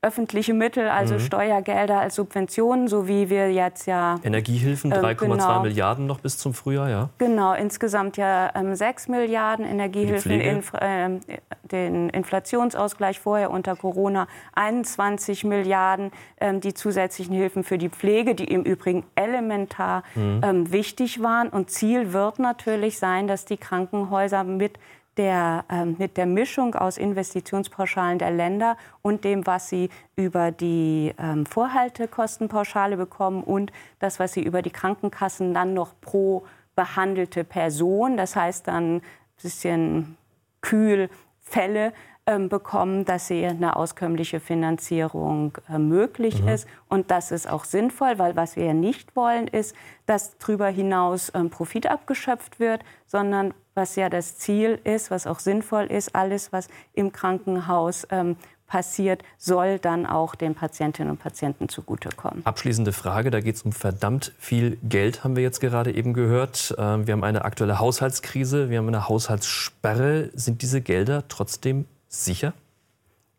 öffentliche 0.00 0.54
Mittel, 0.54 0.88
also 0.88 1.14
mhm. 1.14 1.20
Steuergelder 1.20 1.98
als 1.98 2.14
Subventionen, 2.14 2.86
so 2.86 3.08
wie 3.08 3.30
wir 3.30 3.50
jetzt 3.50 3.86
ja. 3.86 4.20
Energiehilfen 4.22 4.92
3,2 4.92 5.10
äh, 5.10 5.14
genau, 5.16 5.62
Milliarden 5.62 6.06
noch 6.06 6.20
bis 6.20 6.38
zum 6.38 6.54
Frühjahr, 6.54 6.88
ja? 6.88 7.08
Genau, 7.18 7.52
insgesamt 7.52 8.16
ja 8.16 8.52
ähm, 8.54 8.76
6 8.76 9.08
Milliarden 9.08 9.66
Energiehilfen, 9.66 10.40
Inf 10.40 10.72
äh, 10.74 11.18
den 11.64 12.10
Inflationsausgleich 12.10 13.18
vorher 13.18 13.50
unter 13.50 13.74
Corona 13.74 14.28
21 14.54 15.42
Milliarden, 15.42 16.12
ähm, 16.40 16.60
die 16.60 16.74
zusätzlichen 16.74 17.34
Hilfen 17.34 17.64
für 17.64 17.76
die 17.76 17.88
Pflege, 17.88 18.36
die 18.36 18.44
im 18.44 18.62
Übrigen 18.62 19.04
elementar 19.16 20.04
mhm. 20.14 20.40
ähm, 20.44 20.72
wichtig 20.72 21.24
waren. 21.24 21.48
Und 21.48 21.70
Ziel 21.70 22.12
wird 22.12 22.38
natürlich 22.38 22.98
sein, 22.98 23.26
dass 23.26 23.46
die 23.46 23.56
Krankenhäuser 23.56 24.44
mit 24.44 24.78
der, 25.18 25.64
äh, 25.68 25.84
mit 25.84 26.16
der 26.16 26.26
Mischung 26.26 26.74
aus 26.74 26.96
Investitionspauschalen 26.96 28.18
der 28.18 28.30
Länder 28.30 28.76
und 29.02 29.24
dem, 29.24 29.46
was 29.46 29.68
sie 29.68 29.90
über 30.16 30.52
die 30.52 31.12
ähm, 31.18 31.44
Vorhaltekostenpauschale 31.44 32.96
bekommen 32.96 33.42
und 33.42 33.72
das, 33.98 34.18
was 34.18 34.32
sie 34.32 34.42
über 34.42 34.62
die 34.62 34.70
Krankenkassen 34.70 35.52
dann 35.52 35.74
noch 35.74 35.92
pro 36.00 36.46
behandelte 36.76 37.42
Person, 37.44 38.16
das 38.16 38.36
heißt 38.36 38.68
dann 38.68 38.96
ein 38.96 39.02
bisschen 39.42 40.16
kühl 40.60 41.10
Fälle 41.40 41.92
ähm, 42.28 42.50
bekommen, 42.50 43.06
dass 43.06 43.28
sie 43.28 43.44
eine 43.46 43.74
auskömmliche 43.74 44.38
Finanzierung 44.38 45.56
äh, 45.68 45.78
möglich 45.78 46.42
mhm. 46.42 46.48
ist. 46.48 46.68
Und 46.88 47.10
das 47.10 47.32
ist 47.32 47.48
auch 47.48 47.64
sinnvoll, 47.64 48.18
weil 48.18 48.36
was 48.36 48.54
wir 48.54 48.66
ja 48.66 48.74
nicht 48.74 49.16
wollen, 49.16 49.48
ist, 49.48 49.74
dass 50.04 50.36
darüber 50.36 50.68
hinaus 50.68 51.32
ähm, 51.34 51.48
Profit 51.48 51.86
abgeschöpft 51.86 52.60
wird, 52.60 52.84
sondern 53.06 53.54
was 53.78 53.96
ja 53.96 54.10
das 54.10 54.36
Ziel 54.36 54.78
ist, 54.84 55.10
was 55.10 55.26
auch 55.26 55.38
sinnvoll 55.38 55.84
ist, 55.84 56.14
alles, 56.14 56.52
was 56.52 56.68
im 56.92 57.12
Krankenhaus 57.12 58.06
ähm, 58.10 58.36
passiert, 58.66 59.22
soll 59.38 59.78
dann 59.78 60.04
auch 60.04 60.34
den 60.34 60.54
Patientinnen 60.54 61.10
und 61.10 61.18
Patienten 61.18 61.70
zugutekommen. 61.70 62.44
Abschließende 62.44 62.92
Frage, 62.92 63.30
da 63.30 63.40
geht 63.40 63.54
es 63.54 63.62
um 63.62 63.72
verdammt 63.72 64.34
viel 64.38 64.76
Geld, 64.82 65.24
haben 65.24 65.36
wir 65.36 65.42
jetzt 65.42 65.60
gerade 65.60 65.94
eben 65.94 66.12
gehört. 66.12 66.74
Ähm, 66.76 67.06
wir 67.06 67.12
haben 67.12 67.24
eine 67.24 67.46
aktuelle 67.46 67.78
Haushaltskrise, 67.78 68.68
wir 68.68 68.78
haben 68.78 68.88
eine 68.88 69.08
Haushaltssperre. 69.08 70.30
Sind 70.34 70.60
diese 70.60 70.82
Gelder 70.82 71.24
trotzdem 71.28 71.86
sicher? 72.08 72.52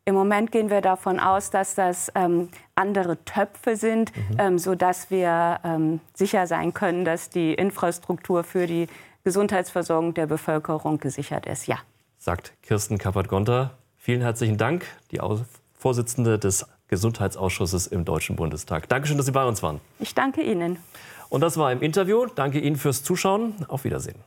Im 0.05 0.15
Moment 0.15 0.51
gehen 0.51 0.71
wir 0.71 0.81
davon 0.81 1.19
aus, 1.19 1.51
dass 1.51 1.75
das 1.75 2.11
ähm, 2.15 2.49
andere 2.73 3.23
Töpfe 3.25 3.75
sind, 3.75 4.11
mhm. 4.15 4.37
ähm, 4.39 4.57
sodass 4.57 5.11
wir 5.11 5.59
ähm, 5.63 5.99
sicher 6.15 6.47
sein 6.47 6.73
können, 6.73 7.05
dass 7.05 7.29
die 7.29 7.53
Infrastruktur 7.53 8.43
für 8.43 8.65
die 8.65 8.87
Gesundheitsversorgung 9.23 10.13
der 10.13 10.27
Bevölkerung 10.27 10.99
gesichert 10.99 11.45
ist. 11.45 11.67
Ja. 11.67 11.77
Sagt 12.17 12.53
Kirsten 12.61 12.97
Kappert-Gonter. 12.97 13.71
Vielen 13.97 14.21
herzlichen 14.21 14.57
Dank, 14.57 14.85
die 15.11 15.19
Vorsitzende 15.73 16.39
des 16.39 16.65
Gesundheitsausschusses 16.87 17.87
im 17.87 18.05
Deutschen 18.05 18.35
Bundestag. 18.35 18.89
Dankeschön, 18.89 19.17
dass 19.17 19.25
Sie 19.25 19.31
bei 19.31 19.45
uns 19.45 19.61
waren. 19.61 19.79
Ich 19.99 20.15
danke 20.15 20.41
Ihnen. 20.41 20.77
Und 21.29 21.41
das 21.41 21.57
war 21.57 21.71
im 21.71 21.81
Interview. 21.81 22.25
Danke 22.33 22.59
Ihnen 22.59 22.75
fürs 22.75 23.03
Zuschauen. 23.03 23.53
Auf 23.67 23.83
Wiedersehen. 23.83 24.17